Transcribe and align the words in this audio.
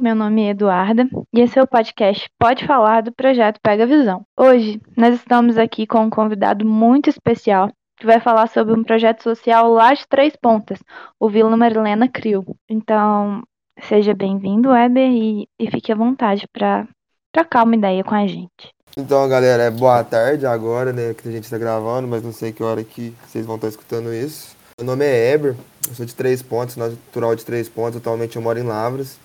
meu 0.00 0.14
nome 0.14 0.42
é 0.42 0.50
Eduarda 0.50 1.06
e 1.32 1.40
esse 1.40 1.58
é 1.58 1.62
o 1.62 1.66
podcast 1.66 2.26
Pode 2.38 2.66
Falar 2.66 3.02
do 3.02 3.12
projeto 3.12 3.60
Pega 3.62 3.86
Visão. 3.86 4.24
Hoje 4.34 4.80
nós 4.96 5.14
estamos 5.14 5.58
aqui 5.58 5.86
com 5.86 6.00
um 6.00 6.10
convidado 6.10 6.64
muito 6.64 7.10
especial 7.10 7.70
que 7.98 8.06
vai 8.06 8.18
falar 8.18 8.48
sobre 8.48 8.72
um 8.72 8.82
projeto 8.82 9.22
social 9.22 9.70
lá 9.70 9.92
de 9.92 10.08
Três 10.08 10.34
Pontas, 10.34 10.78
o 11.18 11.28
Vila 11.28 11.54
Marilena 11.54 12.08
Crio. 12.08 12.46
Então, 12.66 13.42
seja 13.82 14.14
bem-vindo, 14.14 14.70
Weber, 14.70 15.10
e, 15.10 15.46
e 15.58 15.70
fique 15.70 15.92
à 15.92 15.94
vontade 15.94 16.46
para 16.50 16.88
trocar 17.30 17.64
uma 17.64 17.76
ideia 17.76 18.02
com 18.02 18.14
a 18.14 18.26
gente. 18.26 18.72
Então, 18.96 19.28
galera, 19.28 19.64
é 19.64 19.70
boa 19.70 20.02
tarde 20.02 20.46
agora, 20.46 20.94
né, 20.94 21.12
que 21.12 21.28
a 21.28 21.32
gente 21.32 21.44
está 21.44 21.58
gravando, 21.58 22.08
mas 22.08 22.22
não 22.22 22.32
sei 22.32 22.52
que 22.52 22.62
hora 22.62 22.82
que 22.82 23.14
vocês 23.26 23.44
vão 23.44 23.56
estar 23.56 23.68
escutando 23.68 24.14
isso. 24.14 24.56
Meu 24.78 24.86
nome 24.86 25.04
é 25.04 25.34
Eber, 25.34 25.54
eu 25.86 25.94
sou 25.94 26.06
de 26.06 26.14
Três 26.14 26.40
Pontos, 26.40 26.76
natural 26.76 27.36
de 27.36 27.44
Três 27.44 27.68
Pontos, 27.68 27.98
atualmente 27.98 28.36
eu 28.36 28.42
moro 28.42 28.58
em 28.58 28.62
Lavras. 28.62 29.18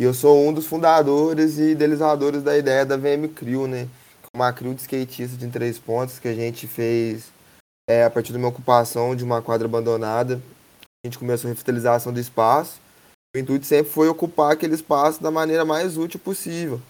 E 0.00 0.02
eu 0.02 0.14
sou 0.14 0.48
um 0.48 0.50
dos 0.50 0.64
fundadores 0.64 1.58
e 1.58 1.72
idealizadores 1.72 2.42
da 2.42 2.56
ideia 2.56 2.86
da 2.86 2.96
VM 2.96 3.28
Crew, 3.34 3.66
né? 3.66 3.86
Uma 4.34 4.50
crew 4.50 4.72
de 4.72 4.80
skatistas 4.80 5.36
de 5.38 5.46
Três 5.48 5.78
Pontos 5.78 6.18
que 6.18 6.26
a 6.26 6.34
gente 6.34 6.66
fez 6.66 7.24
é, 7.86 8.04
a 8.04 8.08
partir 8.08 8.32
de 8.32 8.38
uma 8.38 8.48
ocupação 8.48 9.14
de 9.14 9.22
uma 9.22 9.42
quadra 9.42 9.68
abandonada. 9.68 10.40
A 10.80 11.06
gente 11.06 11.18
começou 11.18 11.48
a 11.48 11.52
revitalização 11.52 12.14
do 12.14 12.18
espaço. 12.18 12.80
O 13.36 13.38
intuito 13.38 13.66
sempre 13.66 13.92
foi 13.92 14.08
ocupar 14.08 14.52
aquele 14.52 14.74
espaço 14.74 15.22
da 15.22 15.30
maneira 15.30 15.66
mais 15.66 15.98
útil 15.98 16.18
possível. 16.18 16.80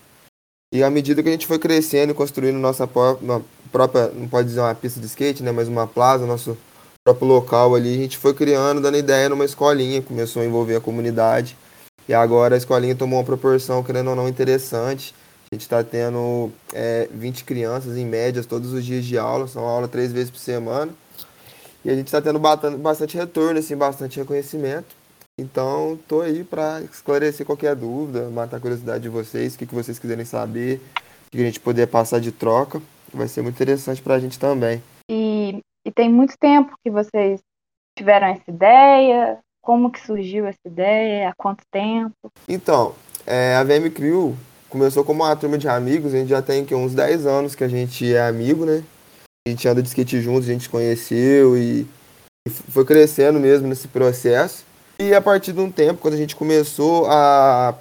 E 0.72 0.80
à 0.84 0.88
medida 0.88 1.20
que 1.20 1.28
a 1.28 1.32
gente 1.32 1.48
foi 1.48 1.58
crescendo 1.58 2.12
e 2.12 2.14
construindo 2.14 2.60
nossa 2.60 2.86
própria, 2.86 4.12
não 4.14 4.28
pode 4.28 4.46
dizer 4.46 4.60
uma 4.60 4.72
pista 4.72 5.00
de 5.00 5.06
skate, 5.06 5.42
né, 5.42 5.50
mas 5.50 5.66
uma 5.66 5.84
plaza, 5.84 6.26
nosso 6.26 6.56
próprio 7.04 7.26
local 7.26 7.74
ali, 7.74 7.92
a 7.92 8.02
gente 8.02 8.16
foi 8.16 8.34
criando, 8.34 8.80
dando 8.80 8.96
ideia 8.98 9.28
numa 9.28 9.44
escolinha, 9.44 10.00
começou 10.00 10.42
a 10.42 10.44
envolver 10.46 10.76
a 10.76 10.80
comunidade. 10.80 11.56
E 12.10 12.12
agora 12.12 12.56
a 12.56 12.58
escolinha 12.58 12.96
tomou 12.96 13.20
uma 13.20 13.24
proporção, 13.24 13.84
querendo 13.84 14.10
ou 14.10 14.16
não, 14.16 14.28
interessante. 14.28 15.14
A 15.48 15.54
gente 15.54 15.62
está 15.62 15.84
tendo 15.84 16.50
é, 16.74 17.08
20 17.12 17.44
crianças 17.44 17.96
em 17.96 18.04
média 18.04 18.42
todos 18.42 18.72
os 18.72 18.84
dias 18.84 19.04
de 19.04 19.16
aula, 19.16 19.46
são 19.46 19.62
aula 19.62 19.86
três 19.86 20.10
vezes 20.10 20.28
por 20.28 20.40
semana. 20.40 20.90
E 21.84 21.88
a 21.88 21.94
gente 21.94 22.08
está 22.08 22.20
tendo 22.20 22.40
bastante 22.40 23.16
retorno, 23.16 23.60
assim, 23.60 23.76
bastante 23.76 24.18
reconhecimento. 24.18 24.92
Então, 25.38 25.94
estou 25.94 26.22
aí 26.22 26.42
para 26.42 26.80
esclarecer 26.80 27.46
qualquer 27.46 27.76
dúvida, 27.76 28.28
matar 28.28 28.56
a 28.56 28.60
curiosidade 28.60 29.04
de 29.04 29.08
vocês, 29.08 29.54
o 29.54 29.58
que, 29.58 29.66
que 29.66 29.74
vocês 29.76 29.96
quiserem 29.96 30.24
saber, 30.24 30.80
o 31.28 31.30
que 31.30 31.40
a 31.40 31.44
gente 31.44 31.60
poder 31.60 31.86
passar 31.86 32.20
de 32.20 32.32
troca. 32.32 32.82
Vai 33.14 33.28
ser 33.28 33.42
muito 33.42 33.54
interessante 33.54 34.02
para 34.02 34.16
a 34.16 34.18
gente 34.18 34.36
também. 34.36 34.82
E, 35.08 35.60
e 35.86 35.92
tem 35.92 36.10
muito 36.10 36.36
tempo 36.40 36.74
que 36.82 36.90
vocês 36.90 37.40
tiveram 37.96 38.26
essa 38.26 38.50
ideia? 38.50 39.38
Como 39.60 39.90
que 39.90 40.00
surgiu 40.04 40.46
essa 40.46 40.58
ideia? 40.66 41.28
Há 41.28 41.34
quanto 41.36 41.62
tempo? 41.70 42.14
Então, 42.48 42.94
é, 43.26 43.54
a 43.56 43.64
VM 43.64 43.90
Crew 43.94 44.36
começou 44.68 45.04
como 45.04 45.22
uma 45.22 45.36
turma 45.36 45.58
de 45.58 45.68
amigos. 45.68 46.14
A 46.14 46.18
gente 46.18 46.28
já 46.28 46.40
tem 46.40 46.64
que, 46.64 46.74
uns 46.74 46.94
10 46.94 47.26
anos 47.26 47.54
que 47.54 47.64
a 47.64 47.68
gente 47.68 48.14
é 48.14 48.26
amigo, 48.26 48.64
né? 48.64 48.82
A 49.46 49.50
gente 49.50 49.66
anda 49.68 49.82
de 49.82 49.88
skate 49.88 50.20
juntos, 50.20 50.48
a 50.48 50.52
gente 50.52 50.68
conheceu 50.68 51.56
e, 51.56 51.86
e 52.46 52.50
foi 52.50 52.84
crescendo 52.84 53.38
mesmo 53.38 53.68
nesse 53.68 53.88
processo. 53.88 54.64
E 54.98 55.14
a 55.14 55.20
partir 55.20 55.52
de 55.52 55.60
um 55.60 55.70
tempo, 55.70 56.00
quando 56.00 56.14
a 56.14 56.18
gente 56.18 56.36
começou 56.36 57.06
a, 57.06 57.74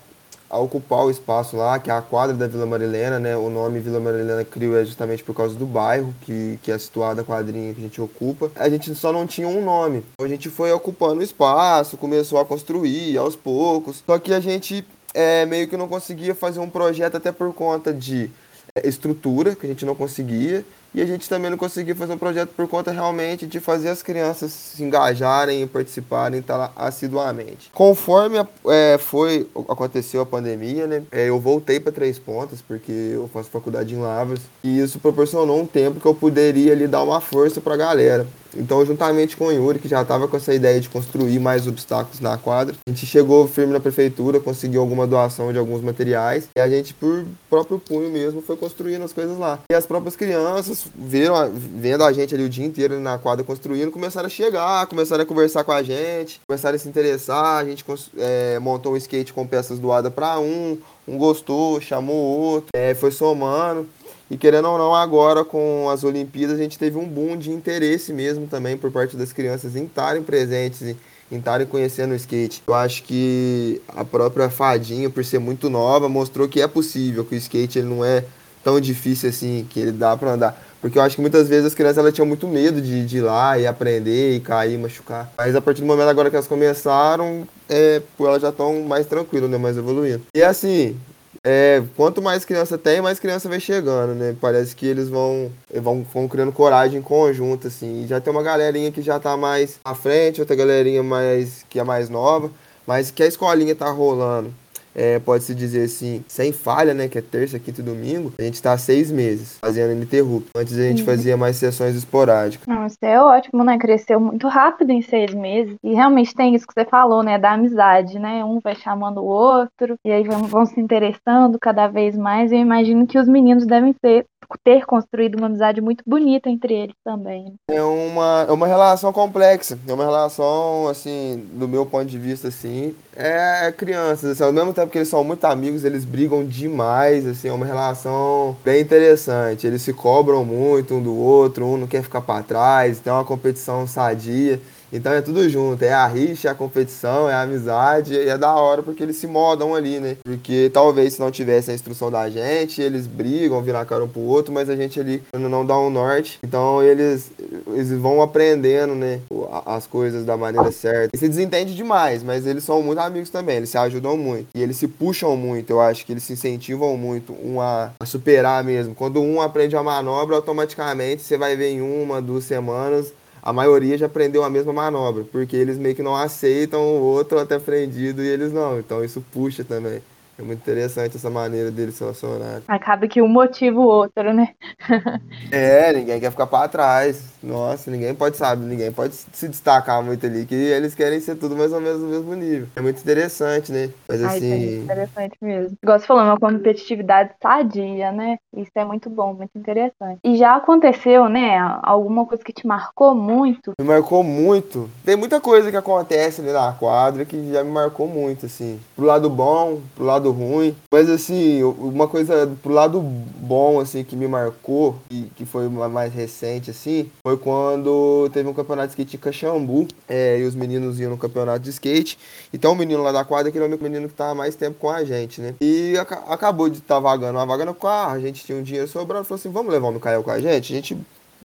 a 0.50 0.58
ocupar 0.58 1.05
o 1.05 1.11
espaço 1.11 1.55
lá, 1.55 1.78
que 1.78 1.92
é 1.92 1.94
a 1.94 2.02
quadra 2.02 2.36
da 2.36 2.47
Vila 2.47 2.66
Marilena, 2.66 3.19
né? 3.19 3.38
O 3.38 3.50
nome 3.50 3.80
Vila 3.80 4.00
Marilena 4.00 4.44
Crio 4.44 4.75
é 4.75 4.83
justamente 4.83 5.23
por 5.23 5.36
causa 5.36 5.53
do 5.53 5.66
bairro 5.66 6.14
que, 6.22 6.58
que 6.64 6.72
é 6.72 6.78
situada 6.78 7.22
a 7.22 7.23
quadrinha 7.23 7.73
que 7.73 7.80
a 7.80 7.83
gente 7.83 8.02
ocupa. 8.02 8.52
A 8.55 8.67
gente 8.67 8.94
só 8.95 9.14
não 9.14 9.27
tinha 9.27 9.47
um 9.47 9.64
nome. 9.64 10.03
A 10.20 10.27
gente 10.27 10.50
foi 10.50 10.72
ocupando 10.72 11.20
o 11.20 11.23
espaço, 11.23 11.97
começou 11.97 12.39
a 12.39 12.45
construir 12.45 13.16
aos 13.17 13.36
poucos. 13.36 14.03
Só 14.05 14.17
que 14.17 14.33
a 14.33 14.39
gente 14.39 14.83
é, 15.14 15.45
meio 15.45 15.67
que 15.67 15.77
não 15.77 15.88
conseguia 15.88 16.33
fazer 16.33 16.59
um 16.59 16.70
projeto 16.70 17.17
até 17.17 17.31
por 17.31 17.53
conta 17.53 17.94
de 17.94 18.31
é, 18.75 18.88
estrutura, 18.88 19.55
que 19.55 19.66
a 19.66 19.70
gente 19.70 19.86
não 19.86 19.94
conseguia, 19.94 20.66
e 20.94 21.02
a 21.02 21.06
gente 21.06 21.30
também 21.30 21.50
não 21.50 21.58
conseguia 21.58 21.95
fazer 21.95 22.14
um 22.14 22.18
projeto 22.18 22.50
por 22.50 22.68
conta 22.68 22.92
realmente 22.92 23.45
de 23.45 23.60
fazer 23.60 23.89
as 23.89 24.02
crianças 24.02 24.52
se 24.52 24.83
engajarem 24.83 25.61
e 25.61 25.67
participarem 25.67 26.42
tá, 26.42 26.72
assiduamente. 26.76 27.70
Conforme 27.73 28.38
é, 28.67 28.98
foi 28.98 29.48
aconteceu 29.67 30.22
a 30.22 30.26
pandemia, 30.26 30.88
né, 30.88 31.04
é, 31.11 31.30
eu 31.30 31.39
voltei 31.39 31.80
para 31.80 31.92
Três 31.92 32.17
Pontas, 32.17 32.61
porque 32.61 32.92
eu 32.92 33.30
faço 33.32 33.50
faculdade 33.50 33.94
em 33.94 34.00
Lavras, 34.00 34.39
e 34.64 34.80
isso 34.80 35.00
proporcionou 35.00 35.60
um 35.60 35.66
tempo 35.66 36.00
que 36.00 36.05
eu 36.05 36.16
poderia 36.16 36.73
ali 36.73 36.88
dar 36.88 37.04
uma 37.04 37.21
força 37.21 37.61
para 37.61 37.73
a 37.73 37.77
galera. 37.77 38.27
Então, 38.56 38.83
juntamente 38.86 39.38
com 39.38 39.45
o 39.45 39.52
Yuri, 39.52 39.80
que 39.80 39.88
já 39.88 40.02
estava 40.02 40.27
com 40.27 40.36
essa 40.36 40.54
ideia 40.54 40.80
de 40.80 40.89
construir 40.89 41.39
mais 41.39 41.67
obstáculos 41.67 42.20
na 42.20 42.38
quadra, 42.38 42.76
a 42.88 42.92
gente 42.92 43.06
chegou 43.06 43.48
firme 43.48 43.73
na 43.73 43.80
prefeitura, 43.80 44.39
conseguiu 44.39 44.82
alguma 44.82 45.06
doação 45.06 45.52
de 45.52 45.60
alguns 45.60 45.82
materiais, 45.82 46.48
e 46.58 46.60
a 46.60 46.67
gente, 46.67 46.94
por 46.94 47.26
próprio 47.50 47.80
punho 47.80 48.10
mesmo, 48.10 48.42
foi 48.42 48.58
construindo 48.58 49.04
as 49.04 49.14
coisas 49.14 49.38
lá. 49.38 49.60
E 49.71 49.76
as 49.76 49.86
próprias 49.86 50.16
crianças 50.16 50.79
viram, 50.95 51.52
vendo 51.54 52.04
a 52.04 52.12
gente 52.12 52.34
ali 52.34 52.44
o 52.44 52.50
dia 52.50 52.66
inteiro 52.66 53.00
na 53.00 53.17
quadra 53.17 53.44
construindo, 53.44 53.92
começaram 53.92 54.28
a 54.28 54.30
chegar, 54.30 54.86
começaram 54.88 55.23
a 55.23 55.26
conversar 55.26 55.64
com 55.64 55.72
a 55.72 55.84
gente, 55.84 56.40
começaram 56.48 56.76
a 56.76 56.80
se 56.80 56.88
interessar, 56.88 57.58
a 57.58 57.66
gente 57.66 57.86
é, 58.17 58.60
montou 58.60 58.94
um 58.94 58.98
skate 58.98 59.34
com 59.34 59.45
peças 59.48 59.80
doadas 59.80 60.14
para 60.14 60.39
um, 60.39 60.78
um 61.08 61.18
gostou, 61.18 61.80
chamou 61.82 62.16
outro, 62.16 62.70
é, 62.73 62.94
foi 62.94 63.12
somando. 63.12 63.88
E 64.32 64.38
querendo 64.38 64.70
ou 64.70 64.78
não, 64.78 64.94
agora 64.94 65.44
com 65.44 65.89
as 65.89 66.04
Olimpíadas, 66.04 66.60
a 66.60 66.62
gente 66.62 66.78
teve 66.78 66.98
um 66.98 67.08
boom 67.08 67.36
de 67.36 67.50
interesse 67.50 68.14
mesmo 68.14 68.45
também 68.45 68.78
por 68.78 68.92
parte 68.92 69.18
das 69.18 69.34
crianças 69.34 69.76
em 69.76 69.86
estarem 69.86 70.22
presentes, 70.22 70.84
em, 70.84 70.95
estarem 71.32 71.66
conhecendo 71.66 72.12
o 72.12 72.16
skate. 72.16 72.62
Eu 72.68 72.76
acho 72.76 73.04
que 73.04 73.82
a 73.88 74.06
própria 74.06 74.50
Fadinha, 74.50 75.10
por 75.10 75.26
ser 75.26 75.39
muito 75.39 75.70
nova, 75.70 76.08
mostrou 76.08 76.48
que 76.48 76.62
é 76.62 76.68
possível, 76.68 77.26
que 77.26 77.34
o 77.34 77.38
skate 77.38 77.80
ele 77.80 77.88
não 77.88 78.06
é 78.06 78.23
tão 78.64 78.80
difícil 78.80 79.30
assim, 79.30 79.66
que 79.70 79.80
ele 79.80 79.92
dá 79.92 80.16
para 80.16 80.34
andar. 80.34 80.69
Porque 80.82 80.98
eu 80.98 81.02
acho 81.02 81.16
que 81.16 81.22
muitas 81.22 81.48
vezes 81.48 81.66
as 81.66 81.73
crianças 81.73 81.98
elas 81.98 82.14
tinham 82.14 82.26
muito 82.26 82.48
medo 82.48 82.82
de, 82.82 83.06
de 83.06 83.17
ir 83.17 83.22
lá 83.22 83.58
e 83.58 83.67
aprender 83.67 84.36
e 84.36 84.40
cair, 84.40 84.78
machucar. 84.78 85.32
Mas 85.38 85.56
a 85.56 85.62
partir 85.62 85.82
do 85.82 85.88
momento 85.88 86.08
agora 86.08 86.30
que 86.30 86.36
elas 86.36 86.48
começaram, 86.48 87.48
é, 87.67 88.02
elas 88.20 88.42
já 88.42 88.50
estão 88.50 88.82
mais 88.84 89.06
tranquilas, 89.06 89.50
né? 89.50 89.58
Mais 89.58 89.78
evoluindo. 89.78 90.22
E 90.34 90.42
assim, 90.42 90.98
é, 91.44 91.84
quanto 91.98 92.22
mais 92.22 92.45
criança 92.45 92.78
tem, 92.78 93.02
mais 93.02 93.20
criança 93.20 93.50
vai 93.50 93.60
chegando, 93.60 94.14
né? 94.16 94.36
Parece 94.39 94.76
que 94.76 94.86
eles 94.86 95.10
vão, 95.10 95.52
vão, 95.73 96.06
vão 96.14 96.28
criando 96.28 96.52
coragem 96.52 97.00
em 97.00 97.04
conjunto, 97.04 97.68
assim. 97.68 98.04
E 98.04 98.08
já 98.08 98.22
tem 98.22 98.32
uma 98.32 98.44
galerinha 98.44 98.92
que 98.92 99.02
já 99.02 99.20
tá 99.20 99.36
mais 99.36 99.80
à 99.84 99.94
frente, 99.94 100.39
outra 100.39 100.56
galerinha 100.56 101.04
mais 101.04 101.66
que 101.70 101.80
é 101.80 101.84
mais 101.84 102.10
nova, 102.10 102.50
mas 102.88 103.12
que 103.12 103.22
a 103.22 103.28
escolinha 103.28 103.76
tá 103.76 103.89
rolando 103.89 104.54
é, 104.95 105.20
pode-se 105.20 105.54
dizer 105.55 105.86
assim, 105.86 106.23
sem 106.27 106.52
falha, 106.52 106.94
né? 106.94 107.08
Que 107.08 107.17
é 107.17 107.22
terça, 107.22 107.60
quinta 107.60 107.82
e 107.82 107.83
domingo, 107.83 108.33
a 108.38 108.44
gente 108.44 108.55
está 108.55 108.73
há 108.73 108.77
seis 108.77 109.11
meses 109.11 109.58
fazendo 109.60 109.94
ininterrupto. 109.94 110.50
Antes 110.55 110.77
a 110.77 110.83
gente 110.83 111.02
uhum. 111.02 111.05
fazia 111.05 111.38
mais 111.38 111.55
sessões 111.58 111.95
esporádicas. 111.95 112.67
Não, 112.67 112.86
isso 112.86 112.98
é 113.02 113.20
ótimo, 113.22 113.64
né? 113.64 113.77
Cresceu 113.77 114.20
muito 114.20 114.48
rápido 114.48 114.92
em 114.92 115.02
seis 115.02 115.33
meses. 115.33 115.76
E 115.83 115.94
realmente 115.94 116.33
tem 116.33 116.55
isso 116.55 116.67
que 116.67 116.73
você 116.73 116.86
falou, 116.86 117.23
né? 117.23 117.38
Da 117.38 117.54
amizade, 117.54 118.20
né? 118.20 118.44
Um 118.44 118.60
vai 118.60 118.76
chamando 118.76 119.20
o 119.20 119.26
outro, 119.26 119.95
e 120.04 120.11
aí 120.11 120.23
vão, 120.23 120.44
vão 120.44 120.66
se 120.66 120.80
interessando 120.80 121.58
cada 121.60 121.88
vez 121.88 122.17
mais. 122.17 122.52
Eu 122.52 122.60
imagino 122.60 123.08
que 123.08 123.20
os 123.20 123.27
meninos 123.27 123.66
devem 123.66 123.94
ter 123.94 124.26
ter 124.58 124.86
construído 124.86 125.36
uma 125.36 125.48
amizade 125.48 125.82
muito 125.82 126.04
bonita 126.05 126.49
entre 126.49 126.73
eles 126.73 126.95
também. 127.04 127.54
É 127.67 127.82
uma, 127.82 128.45
é 128.48 128.51
uma 128.51 128.68
relação 128.68 129.13
complexa, 129.13 129.77
é 129.88 129.94
uma 129.94 130.04
relação, 130.04 130.88
assim, 130.88 131.45
do 131.54 131.68
meu 131.68 131.86
ponto 131.86 132.06
de 132.06 132.18
vista, 132.18 132.48
assim, 132.48 132.95
é 133.15 133.71
crianças, 133.71 134.31
assim, 134.31 134.44
ao 134.44 134.54
mesmo 134.54 134.74
tempo 134.74 134.92
que 134.92 134.98
eles 134.98 135.07
são 135.07 135.24
muito 135.24 135.45
amigos, 135.45 135.83
eles 135.83 136.06
brigam 136.06 136.44
demais, 136.45 137.27
assim, 137.27 137.50
é 137.50 137.54
uma 137.54 137.65
relação 137.65 138.56
bem 138.63 138.81
interessante, 138.81 139.68
eles 139.68 139.81
se 139.81 139.94
cobram 139.94 140.44
muito 140.44 140.95
um 140.95 141.04
do 141.04 141.15
outro, 141.15 141.65
um 141.65 141.77
não 141.77 141.88
quer 141.88 142.01
ficar 142.01 142.21
para 142.21 142.44
trás, 142.44 143.00
tem 143.00 143.12
uma 143.13 143.25
competição 143.25 143.86
sadia, 143.86 144.59
então 144.92 145.12
é 145.12 145.22
tudo 145.22 145.48
junto, 145.50 145.83
é 145.83 145.94
a 145.94 146.07
rixa, 146.07 146.48
é 146.48 146.51
a 146.51 146.56
competição, 146.56 147.30
é 147.30 147.33
a 147.33 147.42
amizade, 147.42 148.13
e 148.13 148.30
é 148.30 148.38
da 148.38 148.54
hora 148.54 148.81
porque 148.81 149.04
eles 149.04 149.18
se 149.18 149.27
modam 149.27 149.75
ali, 149.75 150.00
né? 150.00 150.18
Porque 150.24 150.69
talvez 150.74 151.13
se 151.13 151.19
não 151.19 151.31
tivesse 151.31 151.71
a 151.71 151.74
instrução 151.74 152.09
da 152.12 152.30
gente, 152.30 152.81
eles 152.81 153.07
brigam, 153.07 153.62
viram 153.62 153.80
a 153.80 153.86
cara 153.86 154.03
um 154.03 154.07
pro 154.07 154.21
outro, 154.21 154.53
mas 154.53 154.69
a 154.69 154.75
gente 154.75 155.00
ali 155.00 155.24
não 155.33 155.65
dá 155.65 155.77
um 155.77 155.89
norte. 155.89 156.39
Então 156.44 156.81
eles, 156.81 157.31
eles 157.68 157.91
vão 157.91 158.21
aprendendo, 158.21 158.95
né? 158.95 159.19
As 159.65 159.86
coisas 159.86 160.25
da 160.25 160.36
maneira 160.36 160.71
certa. 160.71 161.09
E 161.13 161.18
se 161.18 161.27
desentende 161.27 161.75
demais, 161.75 162.24
mas 162.24 162.45
eles 162.45 162.63
são 162.63 162.81
muito 162.81 163.00
amigos 163.00 163.30
também, 163.30 163.57
eles 163.57 163.69
se 163.69 163.77
ajudam 163.77 164.18
muito. 164.18 164.47
E 164.56 164.62
eles 164.62 164.77
se 164.77 164.88
puxam 164.88 165.36
muito, 165.36 165.69
eu 165.69 165.81
acho 165.81 166.06
que 166.06 166.13
eles 166.13 166.24
se 166.24 166.33
incentivam 166.33 166.97
muito 166.97 167.33
um 167.44 167.62
a, 167.62 167.91
a 168.00 168.06
superar 168.06 168.63
mesmo. 168.63 168.95
Quando 168.95 169.21
um 169.21 169.41
aprende 169.41 169.75
a 169.75 169.83
manobra, 169.83 170.36
automaticamente 170.36 171.21
você 171.21 171.38
vai 171.38 171.56
ver 171.56 171.71
em 171.71 171.81
uma, 171.81 172.21
duas 172.21 172.44
semanas 172.44 173.13
a 173.50 173.54
maioria 173.54 173.98
já 173.98 174.06
aprendeu 174.06 174.44
a 174.44 174.50
mesma 174.50 174.72
manobra, 174.72 175.24
porque 175.31 175.56
eles 175.56 175.78
meio 175.78 175.96
que 175.96 176.04
não 176.04 176.16
aceitam 176.16 176.80
o 176.81 177.01
outro 177.01 177.40
até 177.40 177.56
aprendido 177.56 178.24
e 178.24 178.28
eles 178.28 178.54
não. 178.54 178.78
Então 178.80 179.04
isso 179.04 179.24
puxa 179.31 179.63
também. 179.63 180.01
É 180.39 180.41
muito 180.41 180.59
interessante 180.59 181.18
essa 181.18 181.30
maneira 181.30 181.69
dele 181.69 181.91
se 181.91 182.00
relacionar. 182.00 182.62
Acaba 182.65 183.09
que 183.09 183.21
um 183.21 183.27
motiva 183.27 183.77
o 183.77 183.83
outro, 183.83 184.33
né? 184.33 184.53
é, 185.51 185.91
ninguém 185.91 186.18
quer 186.18 186.31
ficar 186.31 186.47
para 186.47 186.69
trás. 186.69 187.33
Nossa, 187.44 187.91
ninguém 187.91 188.15
pode 188.15 188.38
saber, 188.38 188.65
ninguém 188.65 188.91
pode 188.91 189.15
se 189.15 189.50
destacar 189.50 190.01
muito 190.01 190.25
ali, 190.25 190.45
que 190.45 190.56
eles 190.56 190.95
querem 190.95 191.19
ser 191.19 191.36
tudo 191.36 191.57
mais 191.57 191.74
ou 191.74 191.81
menos 191.81 192.01
no 192.01 192.07
mesmo 192.07 192.33
nível. 192.36 192.68
É 192.74 192.81
muito 192.81 193.01
interessante, 193.01 193.71
né? 193.71 193.89
Mas 194.07 194.24
Ai, 194.24 194.38
assim. 194.38 194.53
É 194.53 194.77
interessante 194.77 195.38
mesmo. 195.41 195.77
Igual 195.83 196.00
você 196.00 196.06
falou, 196.06 196.24
uma 196.24 196.39
competitividade 196.39 197.31
sadia, 197.41 198.12
né? 198.12 198.38
Isso 198.56 198.71
é 198.75 198.86
muito 198.86 199.09
bom, 199.09 199.33
muito 199.33 199.57
interessante. 199.57 200.19
E 200.24 200.38
já 200.38 200.56
aconteceu, 200.56 201.27
né? 201.27 201.57
Alguma 201.83 202.25
coisa 202.25 202.44
que 202.44 202.53
te 202.53 202.65
marcou 202.65 203.13
muito? 203.13 203.74
Me 203.80 203.86
marcou 203.86 204.24
muito. 204.24 204.89
Tem 205.03 205.18
muita 205.18 205.41
coisa 205.41 205.69
que 205.69 205.77
acontece 205.77 206.39
ali 206.41 206.51
na 206.51 206.71
quadra 206.74 207.25
que 207.25 207.51
já 207.51 207.62
me 207.62 207.71
marcou 207.71 208.07
muito, 208.07 208.45
assim. 208.45 208.80
Pro 208.95 209.06
lado 209.06 209.30
bom, 209.30 209.81
pro 209.95 210.06
lado 210.06 210.28
ruim. 210.31 210.75
Mas 210.91 211.09
assim, 211.09 211.63
uma 211.63 212.07
coisa 212.07 212.51
pro 212.61 212.73
lado 212.73 213.01
bom, 213.01 213.79
assim, 213.79 214.03
que 214.03 214.15
me 214.15 214.27
marcou, 214.27 214.95
e 215.09 215.23
que 215.35 215.45
foi 215.45 215.67
mais 215.69 216.13
recente, 216.13 216.71
assim, 216.71 217.09
foi 217.23 217.37
quando 217.37 218.29
teve 218.31 218.47
um 218.49 218.53
campeonato 218.53 218.87
de 218.87 218.93
skate 218.93 219.15
em 219.15 219.19
Caxambu. 219.19 219.87
É, 220.07 220.39
e 220.39 220.43
os 220.43 220.55
meninos 220.55 220.99
iam 220.99 221.11
no 221.11 221.17
campeonato 221.17 221.59
de 221.59 221.69
skate. 221.69 222.17
Então 222.53 222.73
o 222.73 222.75
menino 222.75 223.01
lá 223.03 223.11
da 223.11 223.23
quadra, 223.23 223.51
que 223.51 223.57
era 223.57 223.67
o 223.67 223.83
menino 223.83 224.07
que 224.07 224.13
tava 224.13 224.35
mais 224.35 224.55
tempo 224.55 224.77
com 224.79 224.89
a 224.89 225.03
gente, 225.03 225.41
né? 225.41 225.55
E 225.61 225.97
ac 225.97 226.13
acabou 226.27 226.69
de 226.69 226.79
estar 226.79 226.95
tá 226.95 226.99
vagando 226.99 227.37
uma 227.37 227.45
vaga 227.45 227.65
no 227.65 227.73
carro, 227.73 228.15
a 228.15 228.19
gente 228.19 228.43
tinha 228.43 228.57
um 228.57 228.63
dinheiro 228.63 228.87
sobrando, 228.87 229.25
falou 229.25 229.39
assim, 229.39 229.49
vamos 229.49 229.71
levar 229.71 229.87
o 229.87 229.91
Mikael 229.91 230.23
com 230.23 230.31
a 230.31 230.39
gente? 230.39 230.73
A 230.73 230.75
gente 230.75 230.97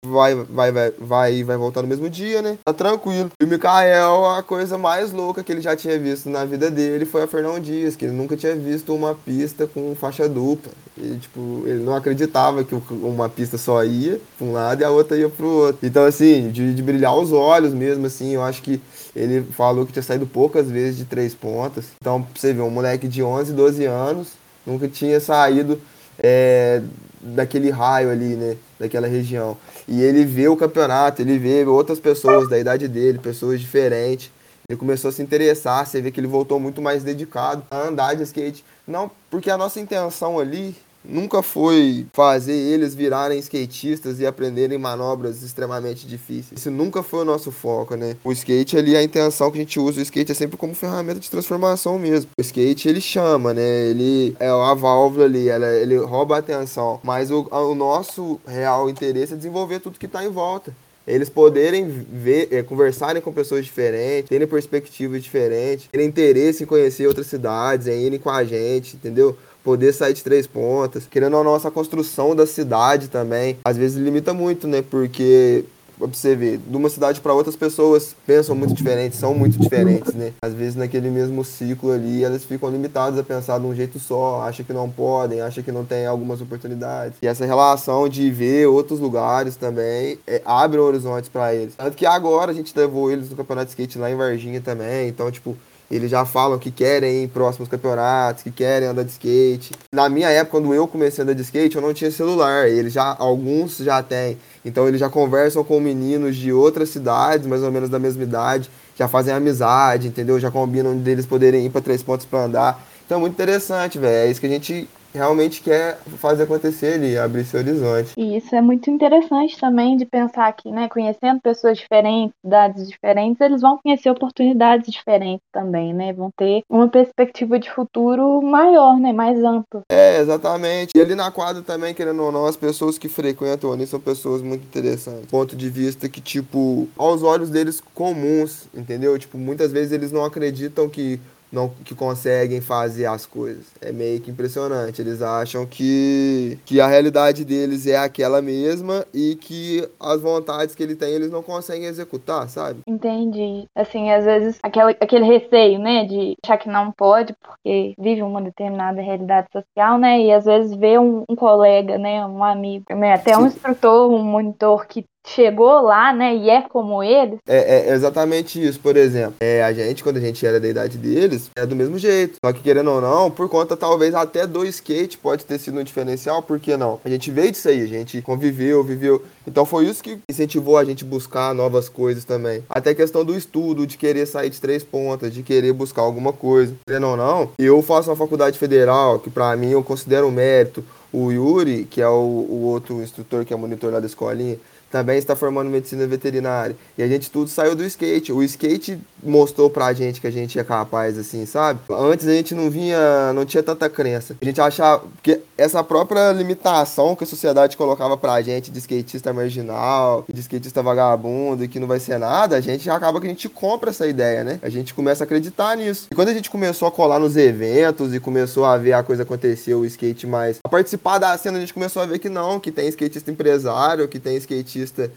vai, 0.04 0.36
vai, 0.36 0.72
vai, 0.72 0.92
vai, 1.00 1.44
vai 1.44 1.58
voltar 1.58 1.82
no 1.82 1.88
mesmo 1.88 2.10
dia, 2.10 2.42
né? 2.42 2.58
Tá 2.64 2.74
tranquilo. 2.74 3.32
E 3.40 3.44
o 3.44 3.48
Mikael, 3.48 4.26
a 4.26 4.44
coisa 4.44 4.78
mais 4.78 5.12
louca 5.12 5.44
que 5.44 5.52
ele 5.52 5.62
já 5.62 5.76
tinha 5.76 5.98
visto 5.98 6.30
na 6.30 6.46
vida 6.46 6.70
dele 6.70 7.06
foi 7.06 7.24
a 7.24 7.28
Fernão 7.28 7.60
Dias, 7.60 7.96
que 7.96 8.06
ele 8.06 8.14
nunca 8.14 8.36
tinha 8.36 8.56
visto 8.56 8.94
uma 8.94 9.16
pista 9.16 9.66
com 9.66 9.96
faixa 9.96 10.28
dupla. 10.28 10.72
E, 10.98 11.18
tipo, 11.18 11.64
ele 11.66 11.84
não 11.84 11.96
acreditava 11.96 12.64
que 12.64 12.76
uma 12.92 13.30
pista 13.30 13.58
só 13.58 13.84
ia 13.84 14.20
pra 14.38 14.46
um 14.46 14.52
lado 14.52 14.82
e 14.82 14.84
a 14.84 14.90
outra 14.90 15.18
ia 15.18 15.30
pro 15.30 15.48
outro. 15.48 15.88
Então, 15.88 16.06
assim, 16.06 16.50
de, 16.50 16.74
de 16.74 16.84
brilhar 16.84 17.16
os 17.16 17.32
olhos 17.32 17.74
mesmo, 17.74 18.06
assim, 18.06 18.32
eu 18.32 18.44
acho 18.44 18.62
que 18.62 18.80
ele 19.16 19.44
falou 19.52 19.86
que 19.86 19.94
tinha 19.94 20.04
saído 20.04 20.28
poucas 20.28 20.70
vezes 20.70 20.98
de 20.98 21.06
três 21.06 21.34
pontas. 21.34 21.86
Então, 22.00 22.22
pra 22.22 22.40
você 22.40 22.54
ver, 22.54 22.62
um 22.62 22.70
moleque 22.70 23.08
de 23.08 23.24
11, 23.24 23.54
12 23.54 23.86
anos, 23.86 24.30
nunca 24.66 24.88
tinha 24.88 25.20
saído 25.20 25.80
é, 26.20 26.82
daquele 27.22 27.70
raio 27.70 28.12
ali, 28.12 28.36
né? 28.36 28.58
Daquela 28.84 29.08
região. 29.08 29.56
E 29.88 30.02
ele 30.02 30.26
vê 30.26 30.50
o 30.50 30.58
campeonato, 30.58 31.22
ele 31.22 31.40
vê 31.40 31.66
outras 31.66 32.02
pessoas 32.02 32.50
da 32.50 32.60
idade 32.60 32.86
dele, 32.90 33.18
pessoas 33.18 33.62
diferentes. 33.62 34.30
Ele 34.68 34.78
começou 34.78 35.08
a 35.08 35.12
se 35.14 35.22
interessar, 35.22 35.88
você 35.88 36.02
vê 36.02 36.12
que 36.12 36.20
ele 36.20 36.28
voltou 36.28 36.60
muito 36.60 36.82
mais 36.82 37.02
dedicado 37.02 37.64
a 37.72 37.80
andar 37.80 38.14
de 38.14 38.24
skate. 38.24 38.64
Não, 38.86 39.10
porque 39.30 39.50
a 39.50 39.58
nossa 39.58 39.80
intenção 39.80 40.38
ali 40.38 40.76
nunca 41.04 41.42
foi 41.42 42.06
fazer 42.14 42.54
eles 42.54 42.96
virarem 42.96 43.40
skatistas 43.40 44.20
e 44.20 44.26
aprenderem 44.26 44.78
manobras 44.78 45.42
extremamente 45.44 46.08
difíceis. 46.08 46.60
Isso 46.60 46.72
nunca 46.72 47.04
foi 47.04 47.22
o 47.22 47.26
nosso 47.26 47.52
foco, 47.52 47.96
né? 47.96 48.16
O 48.24 48.32
skate 48.32 48.78
ali, 48.78 48.96
a 48.96 49.04
intenção 49.04 49.52
que 49.52 49.58
a 49.58 49.62
gente 49.62 49.80
usa 49.80 50.00
o 50.00 50.04
skate 50.04 50.32
é 50.32 50.36
sempre 50.36 50.58
como 50.58 50.74
ferramenta 50.74 51.20
de 51.20 51.30
transformação 51.30 51.98
mesmo. 52.00 52.32
O 52.38 52.42
skate 52.42 52.88
ele 52.88 53.02
chama, 53.02 53.54
né? 53.54 53.88
Ele 53.88 54.36
é 54.40 54.50
a 54.50 54.74
válvula 54.74 55.26
ali, 55.26 55.50
ela, 55.50 55.68
ele 55.74 55.98
rouba 55.98 56.36
a 56.36 56.40
atenção. 56.40 57.00
Mas 57.04 57.32
o, 57.32 57.48
o 57.52 57.76
nosso 57.76 58.40
real 58.48 58.90
interesse 58.90 59.34
é 59.34 59.38
desenvolver 59.38 59.80
tudo 59.80 60.00
que 60.00 60.06
está 60.06 60.24
em 60.24 60.30
volta 60.30 60.74
eles 61.06 61.30
poderem 61.30 61.86
ver, 61.86 62.48
é, 62.52 62.64
conversarem 62.64 63.22
com 63.22 63.32
pessoas 63.32 63.66
diferentes, 63.66 64.30
terem 64.30 64.48
perspectivas 64.48 65.22
diferentes, 65.22 65.90
terem 65.92 66.08
interesse 66.08 66.64
em 66.64 66.66
conhecer 66.66 67.08
outras 67.08 67.28
cidades, 67.28 67.88
em 67.88 68.06
irem 68.06 68.20
com 68.20 68.30
a 68.30 68.44
gente, 68.44 68.96
entendeu? 68.96 69.38
Poder 69.64 69.94
sair 69.94 70.14
de 70.14 70.24
três 70.24 70.46
pontas. 70.46 71.08
Querendo 71.10 71.38
ou 71.38 71.44
não, 71.44 71.56
essa 71.56 71.72
construção 71.72 72.36
da 72.36 72.46
cidade 72.46 73.08
também, 73.08 73.58
às 73.64 73.78
vezes 73.78 73.98
limita 73.98 74.34
muito, 74.34 74.68
né? 74.68 74.84
Porque 74.88 75.66
pra 75.98 76.08
você 76.08 76.36
ver, 76.36 76.58
de 76.58 76.76
uma 76.76 76.90
cidade 76.90 77.22
para 77.22 77.34
outras 77.34 77.56
pessoas 77.56 78.16
pensam 78.26 78.56
muito 78.56 78.74
diferentes, 78.74 79.20
são 79.20 79.34
muito 79.34 79.60
diferentes, 79.60 80.14
né? 80.14 80.34
Às 80.42 80.54
vezes 80.54 80.76
naquele 80.76 81.10
mesmo 81.10 81.44
ciclo 81.46 81.92
ali, 81.92 82.24
elas 82.24 82.44
ficam 82.44 82.70
limitadas 82.70 83.18
a 83.20 83.24
pensar 83.24 83.60
de 83.60 83.66
um 83.66 83.76
jeito 83.76 84.00
só, 84.00 84.42
acham 84.42 84.66
que 84.66 84.74
não 84.74 84.90
podem, 84.90 85.42
acham 85.42 85.64
que 85.64 85.72
não 85.72 85.86
tem 85.86 86.06
algumas 86.06 86.42
oportunidades. 86.42 87.18
E 87.22 87.28
essa 87.28 87.46
relação 87.46 88.10
de 88.10 88.30
ver 88.32 88.68
outros 88.68 89.00
lugares 89.00 89.56
também 89.56 90.20
é, 90.28 90.42
abre 90.46 90.80
horizontes 90.80 91.30
para 91.30 91.54
eles. 91.54 91.76
Tanto 91.76 91.96
que 91.96 92.06
agora 92.06 92.52
a 92.52 92.54
gente 92.54 92.74
levou 92.76 93.12
eles 93.12 93.30
no 93.30 93.36
campeonato 93.36 93.68
de 93.68 93.72
skate 93.72 93.98
lá 93.98 94.10
em 94.10 94.16
Varginha 94.16 94.62
também, 94.62 95.08
então, 95.08 95.32
tipo, 95.32 95.56
eles 95.94 96.10
já 96.10 96.26
falam 96.26 96.58
que 96.58 96.72
querem 96.72 97.24
ir 97.24 97.28
próximos 97.28 97.70
campeonatos, 97.70 98.42
que 98.42 98.52
querem 98.52 98.88
andar 98.88 99.04
de 99.04 99.12
skate. 99.12 99.74
Na 99.92 100.10
minha 100.10 100.30
época, 100.30 100.58
quando 100.58 100.74
eu 100.74 100.88
comecei 100.88 101.22
a 101.22 101.24
andar 101.24 101.34
de 101.34 101.44
skate, 101.44 101.76
eu 101.76 101.82
não 101.82 101.94
tinha 101.94 102.10
celular. 102.10 102.68
Eles 102.68 102.94
já, 102.94 103.16
alguns 103.20 103.78
já 103.78 104.02
têm. 104.02 104.38
Então 104.66 104.88
eles 104.88 105.00
já 105.00 105.10
conversam 105.10 105.64
com 105.64 105.80
meninos 105.80 106.36
de 106.36 106.52
outras 106.52 106.90
cidades, 106.90 107.46
mais 107.46 107.62
ou 107.62 107.72
menos 107.72 107.90
da 107.90 108.00
mesma 108.00 108.24
idade, 108.24 108.70
já 108.96 109.08
fazem 109.08 109.34
amizade, 109.34 110.08
entendeu? 110.08 110.40
Já 110.40 110.50
combinam 110.50 110.98
deles 110.98 111.26
poderem 111.26 111.66
ir 111.66 111.70
para 111.70 111.82
três 111.82 112.02
pontos 112.02 112.26
para 112.26 112.46
andar. 112.46 112.84
Então 113.14 113.20
é 113.20 113.22
muito 113.22 113.34
interessante, 113.34 114.00
velho. 114.00 114.28
É 114.28 114.32
isso 114.32 114.42
que 114.42 114.48
a 114.48 114.50
gente 114.50 114.90
realmente 115.14 115.62
quer 115.62 116.00
fazer 116.18 116.44
acontecer 116.44 116.96
ali, 116.96 117.16
abrir 117.16 117.42
esse 117.42 117.56
horizonte. 117.56 118.14
E 118.18 118.36
isso 118.36 118.56
é 118.56 118.62
muito 118.62 118.90
interessante 118.90 119.56
também 119.60 119.96
de 119.96 120.06
pensar 120.06 120.52
que, 120.54 120.72
né, 120.72 120.90
conhecendo 120.90 121.40
pessoas 121.40 121.78
diferentes, 121.78 122.34
cidades 122.44 122.90
diferentes, 122.90 123.40
eles 123.40 123.62
vão 123.62 123.78
conhecer 123.78 124.10
oportunidades 124.10 124.92
diferentes 124.92 125.46
também, 125.52 125.94
né? 125.94 126.12
Vão 126.14 126.32
ter 126.36 126.64
uma 126.68 126.88
perspectiva 126.88 127.60
de 127.60 127.70
futuro 127.70 128.42
maior, 128.42 129.00
né, 129.00 129.14
mais 129.14 129.38
ampla. 129.44 129.84
É, 129.92 130.20
exatamente. 130.20 130.94
E 130.96 131.00
ali 131.00 131.14
na 131.14 131.30
quadra 131.30 131.62
também, 131.62 131.94
querendo 131.94 132.24
ou 132.24 132.32
não, 132.32 132.48
as 132.48 132.58
pessoas 132.58 132.98
que 132.98 133.08
frequentam 133.08 133.72
ali 133.72 133.86
são 133.86 134.00
pessoas 134.00 134.42
muito 134.42 134.64
interessantes. 134.64 135.28
Ponto 135.30 135.56
de 135.56 135.70
vista 135.70 136.10
que, 136.10 136.20
tipo, 136.20 136.88
aos 136.98 137.22
olhos 137.22 137.52
deles 137.52 137.80
comuns, 137.94 138.68
entendeu? 138.74 139.20
Tipo, 139.20 139.38
muitas 139.38 139.72
vezes 139.72 139.92
eles 139.92 140.12
não 140.12 140.26
acreditam 140.26 140.90
que 140.90 141.20
não 141.54 141.70
que 141.70 141.94
conseguem 141.94 142.60
fazer 142.60 143.06
as 143.06 143.26
coisas. 143.26 143.68
É 143.80 143.92
meio 143.92 144.20
que 144.20 144.32
impressionante. 144.32 145.02
Eles 145.02 145.22
acham 145.22 145.66
que, 145.66 146.58
que 146.66 146.82
a 146.82 146.88
realidade 146.88 147.46
deles 147.46 147.86
é 147.86 147.96
aquela 147.96 148.42
mesma 148.42 149.06
e 149.14 149.36
que 149.36 149.88
as 150.00 150.20
vontades 150.20 150.74
que 150.74 150.82
ele 150.82 150.96
tem 150.96 151.14
eles 151.14 151.30
não 151.30 151.44
conseguem 151.44 151.86
executar, 151.86 152.50
sabe? 152.50 152.80
Entendi. 152.88 153.66
Assim, 153.76 154.12
às 154.12 154.26
vezes 154.26 154.58
aquela, 154.64 154.90
aquele 154.92 155.26
receio, 155.26 155.78
né, 155.78 156.06
de 156.06 156.36
achar 156.44 156.58
que 156.58 156.68
não 156.68 156.92
pode 156.92 157.36
porque 157.42 157.94
vive 158.00 158.24
uma 158.24 158.42
determinada 158.42 159.02
realidade 159.02 159.48
social, 159.52 160.00
né, 160.00 160.20
e 160.22 160.32
às 160.32 160.46
vezes 160.46 160.76
vê 160.76 160.98
um, 160.98 161.24
um 161.30 161.36
colega, 161.36 161.98
né, 161.98 162.26
um 162.26 162.44
amigo, 162.44 162.86
né, 162.96 163.14
até 163.14 163.36
Sim. 163.36 163.42
um 163.42 163.46
instrutor, 163.46 164.12
um 164.12 164.24
monitor 164.24 164.88
que 164.88 165.06
chegou 165.26 165.82
lá, 165.82 166.14
né, 166.14 166.36
e 166.36 166.50
é 166.50 166.62
como 166.62 167.04
eles. 167.04 167.40
É, 167.48 167.90
é 167.90 167.94
exatamente 167.94 168.64
isso, 168.64 168.80
por 168.80 168.96
exemplo. 168.98 169.36
É, 169.40 169.64
a 169.64 169.72
gente, 169.74 170.04
quando 170.04 170.18
a 170.18 170.22
gente 170.22 170.46
era 170.46 170.60
da 170.60 170.68
idade 170.68 170.98
deles, 170.98 171.50
é 171.56 171.66
do 171.66 171.76
mesmo 171.76 171.98
jeito. 171.98 172.38
Só 172.44 172.52
que 172.52 172.62
querendo 172.62 172.92
ou 172.92 173.02
não, 173.02 173.32
por 173.32 173.50
conta 173.50 173.76
talvez 173.78 174.14
até 174.14 174.46
do 174.46 174.66
skate 174.66 175.18
pode 175.18 175.46
ter 175.46 175.60
sido 175.60 175.80
um 175.80 175.84
diferencial, 175.84 176.42
por 176.42 176.60
que 176.60 176.76
não? 176.78 177.00
A 177.04 177.10
gente 177.10 177.32
veio 177.32 177.52
disso 177.52 177.70
aí, 177.70 177.82
a 177.82 177.88
gente 177.88 178.22
conviveu, 178.22 178.84
viveu. 178.84 179.24
Então 179.48 179.66
foi 179.66 179.86
isso 179.86 180.04
que 180.04 180.20
incentivou 180.30 180.78
a 180.78 180.84
gente 180.84 181.04
buscar 181.04 181.54
novas 181.54 181.90
coisas 181.90 182.26
também. 182.26 182.64
Até 182.70 182.92
a 182.92 182.96
questão 182.96 183.26
do 183.26 183.36
estudo, 183.36 183.88
de 183.88 183.98
querer 183.98 184.26
sair 184.26 184.50
de 184.50 184.60
três 184.60 184.84
pontas, 184.84 185.34
de 185.34 185.44
querer 185.44 185.74
buscar 185.74 186.02
alguma 186.02 186.34
coisa. 186.34 186.74
Querendo 186.86 187.08
ou 187.08 187.18
não, 187.18 187.50
eu 187.58 187.82
faço 187.82 188.10
uma 188.10 188.16
faculdade 188.16 188.58
federal, 188.58 189.20
que 189.20 189.30
para 189.30 189.56
mim 189.56 189.72
eu 189.72 189.84
considero 189.84 190.28
um 190.28 190.32
mérito. 190.32 190.84
O 191.12 191.32
Yuri, 191.32 191.86
que 191.86 192.02
é 192.02 192.08
o, 192.08 192.12
o 192.12 192.64
outro 192.66 193.04
instrutor 193.04 193.46
que 193.46 193.54
é 193.54 193.56
monitor 193.56 193.94
lá 193.94 194.00
da 194.00 194.08
escolinha, 194.08 194.58
também 194.94 195.18
está 195.18 195.36
formando 195.36 195.72
medicina 195.72 196.06
veterinária. 196.06 196.76
E 196.96 197.02
a 197.02 197.08
gente 197.08 197.32
tudo 197.32 197.50
saiu 197.50 197.76
do 197.76 197.84
skate. 197.84 198.32
O 198.32 198.44
skate 198.44 199.00
mostrou 199.24 199.68
pra 199.68 199.92
gente 199.92 200.22
que 200.22 200.28
a 200.28 200.32
gente 200.32 200.60
é 200.60 200.64
capaz, 200.64 201.18
assim, 201.18 201.48
sabe? 201.48 201.80
Antes 201.90 202.28
a 202.28 202.32
gente 202.32 202.54
não 202.54 202.70
vinha, 202.70 203.34
não 203.34 203.44
tinha 203.44 203.64
tanta 203.64 203.90
crença. 203.90 204.38
A 204.40 204.46
gente 204.46 204.62
achava 204.62 205.04
que 205.24 205.40
essa 205.58 205.84
própria 205.84 206.32
limitação 206.32 207.16
que 207.16 207.24
a 207.24 207.28
sociedade 207.28 207.78
colocava 207.78 208.18
pra 208.18 208.42
gente 208.42 208.72
de 208.72 208.80
skatista 208.80 209.32
marginal, 209.32 210.26
de 210.32 210.42
skatista 210.42 210.82
vagabundo 210.82 211.64
e 211.64 211.68
que 211.68 211.80
não 211.80 211.88
vai 211.88 212.00
ser 212.00 212.18
nada, 212.18 212.56
a 212.56 212.62
gente 212.62 212.90
acaba 212.90 213.20
que 213.20 213.28
a 213.28 213.30
gente 213.30 213.48
compra 213.50 213.92
essa 213.92 214.08
ideia, 214.08 214.44
né? 214.44 214.60
A 214.62 214.70
gente 214.70 214.94
começa 214.94 215.24
a 215.24 215.26
acreditar 215.26 215.78
nisso. 215.78 216.08
E 216.12 216.16
quando 216.16 216.30
a 216.30 216.34
gente 216.34 216.50
começou 216.50 216.88
a 216.88 216.92
colar 216.92 217.20
nos 217.20 217.38
eventos 217.38 218.14
e 218.14 218.20
começou 218.20 218.66
a 218.66 218.78
ver 218.78 218.94
a 218.94 219.04
coisa 219.04 219.24
acontecer, 219.24 219.74
o 219.76 219.86
skate 219.86 220.26
mais. 220.26 220.60
a 220.64 220.70
participar 220.70 221.18
da 221.20 221.38
cena, 221.38 221.58
a 221.58 221.62
gente 221.62 221.74
começou 221.74 222.02
a 222.02 222.06
ver 222.06 222.20
que 222.20 222.30
não, 222.30 222.60
que 222.60 222.72
tem 222.72 222.88
skatista 222.88 223.30
empresário, 223.30 224.08
que 224.08 224.20
tem 224.20 224.36
skatista 224.38 224.64
skatista 224.74 225.12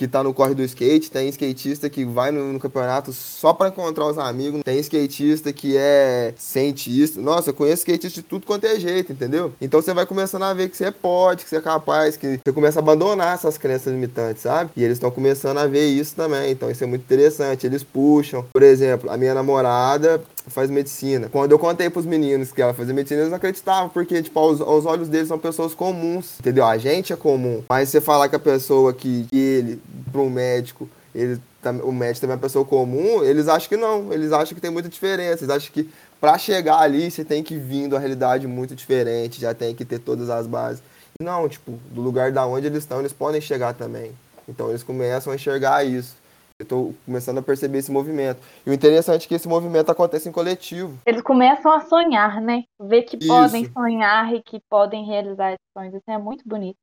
que 0.00 0.08
tá 0.08 0.24
no 0.24 0.32
corre 0.32 0.54
do 0.54 0.62
skate, 0.62 1.10
tem 1.10 1.28
skatista 1.28 1.90
que 1.90 2.06
vai 2.06 2.30
no, 2.30 2.54
no 2.54 2.58
campeonato 2.58 3.12
só 3.12 3.52
para 3.52 3.68
encontrar 3.68 4.06
os 4.06 4.16
amigos, 4.16 4.62
tem 4.64 4.78
skatista 4.78 5.52
que 5.52 5.76
é 5.76 6.32
cientista. 6.38 7.20
Nossa, 7.20 7.50
eu 7.50 7.54
conheço 7.54 7.82
skatista 7.82 8.22
de 8.22 8.26
tudo 8.26 8.46
quanto 8.46 8.64
é 8.64 8.80
jeito, 8.80 9.12
entendeu? 9.12 9.52
Então 9.60 9.82
você 9.82 9.92
vai 9.92 10.06
começando 10.06 10.44
a 10.44 10.54
ver 10.54 10.70
que 10.70 10.76
você 10.78 10.90
pode, 10.90 11.44
que 11.44 11.50
você 11.50 11.56
é 11.56 11.60
capaz, 11.60 12.16
que 12.16 12.40
você 12.42 12.50
começa 12.50 12.78
a 12.78 12.82
abandonar 12.82 13.34
essas 13.34 13.58
crenças 13.58 13.92
limitantes, 13.92 14.40
sabe? 14.40 14.70
E 14.74 14.82
eles 14.82 14.96
estão 14.96 15.10
começando 15.10 15.58
a 15.58 15.66
ver 15.66 15.86
isso 15.86 16.16
também, 16.16 16.50
então 16.50 16.70
isso 16.70 16.82
é 16.82 16.86
muito 16.86 17.02
interessante. 17.02 17.66
Eles 17.66 17.84
puxam, 17.84 18.46
por 18.54 18.62
exemplo, 18.62 19.10
a 19.10 19.18
minha 19.18 19.34
namorada, 19.34 20.22
faz 20.46 20.70
medicina. 20.70 21.28
Quando 21.30 21.52
eu 21.52 21.58
contei 21.58 21.90
pros 21.90 22.06
meninos 22.06 22.52
que 22.52 22.62
ela 22.62 22.72
fazia 22.72 22.94
medicina, 22.94 23.20
eles 23.20 23.30
não 23.30 23.36
acreditavam, 23.36 23.88
porque, 23.88 24.22
tipo, 24.22 24.38
aos, 24.38 24.60
aos 24.60 24.86
olhos 24.86 25.08
deles 25.08 25.28
são 25.28 25.38
pessoas 25.38 25.74
comuns, 25.74 26.40
entendeu? 26.40 26.64
A 26.64 26.78
gente 26.78 27.12
é 27.12 27.16
comum. 27.16 27.62
Mas 27.68 27.88
você 27.90 28.00
falar 28.00 28.28
que 28.28 28.36
a 28.36 28.40
pessoa 28.40 28.92
que, 28.92 29.26
que 29.30 29.38
ele, 29.38 29.82
para 30.10 30.20
um 30.20 30.30
médico, 30.30 30.88
ele, 31.14 31.40
o 31.82 31.92
médico 31.92 32.20
também 32.20 32.34
é 32.34 32.36
uma 32.36 32.42
pessoa 32.42 32.64
comum, 32.64 33.22
eles 33.24 33.48
acham 33.48 33.68
que 33.68 33.76
não. 33.76 34.12
Eles 34.12 34.32
acham 34.32 34.54
que 34.54 34.60
tem 34.60 34.70
muita 34.70 34.88
diferença. 34.88 35.44
Eles 35.44 35.54
acham 35.54 35.72
que 35.72 35.88
para 36.20 36.36
chegar 36.38 36.78
ali 36.78 37.10
você 37.10 37.24
tem 37.24 37.42
que 37.42 37.56
vir 37.56 37.88
de 37.88 37.94
uma 37.94 37.98
realidade 37.98 38.46
muito 38.46 38.74
diferente, 38.74 39.40
já 39.40 39.54
tem 39.54 39.74
que 39.74 39.84
ter 39.84 39.98
todas 39.98 40.28
as 40.28 40.46
bases. 40.46 40.82
Não, 41.20 41.48
tipo, 41.48 41.78
do 41.90 42.00
lugar 42.00 42.32
da 42.32 42.46
onde 42.46 42.66
eles 42.66 42.78
estão, 42.78 43.00
eles 43.00 43.12
podem 43.12 43.40
chegar 43.40 43.74
também. 43.74 44.12
Então 44.48 44.68
eles 44.70 44.82
começam 44.82 45.32
a 45.32 45.36
enxergar 45.36 45.84
isso. 45.84 46.16
Eu 46.60 46.64
estou 46.64 46.94
começando 47.06 47.38
a 47.38 47.42
perceber 47.42 47.78
esse 47.78 47.90
movimento. 47.90 48.38
E 48.66 48.70
o 48.70 48.74
interessante 48.74 49.24
é 49.24 49.28
que 49.28 49.34
esse 49.34 49.48
movimento 49.48 49.90
acontece 49.90 50.28
em 50.28 50.32
coletivo. 50.32 50.98
Eles 51.06 51.22
começam 51.22 51.72
a 51.72 51.80
sonhar, 51.80 52.38
né? 52.42 52.64
Ver 52.78 53.04
que 53.04 53.16
Isso. 53.16 53.28
podem 53.28 53.64
sonhar 53.72 54.34
e 54.34 54.42
que 54.42 54.60
podem 54.68 55.06
realizar 55.06 55.52
esses 55.52 55.66
sonhos. 55.72 55.94
Isso 55.94 56.10
é 56.10 56.18
muito 56.18 56.46
bonito. 56.46 56.76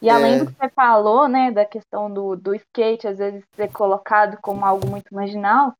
E 0.00 0.08
além 0.08 0.34
é... 0.34 0.38
do 0.38 0.46
que 0.46 0.52
você 0.56 0.68
falou, 0.68 1.26
né, 1.26 1.50
da 1.50 1.64
questão 1.64 2.08
do, 2.08 2.36
do 2.36 2.54
skate, 2.54 3.08
às 3.08 3.18
vezes 3.18 3.42
ser 3.56 3.72
colocado 3.72 4.38
como 4.40 4.64
algo 4.64 4.88
muito 4.88 5.12
marginal, 5.12 5.74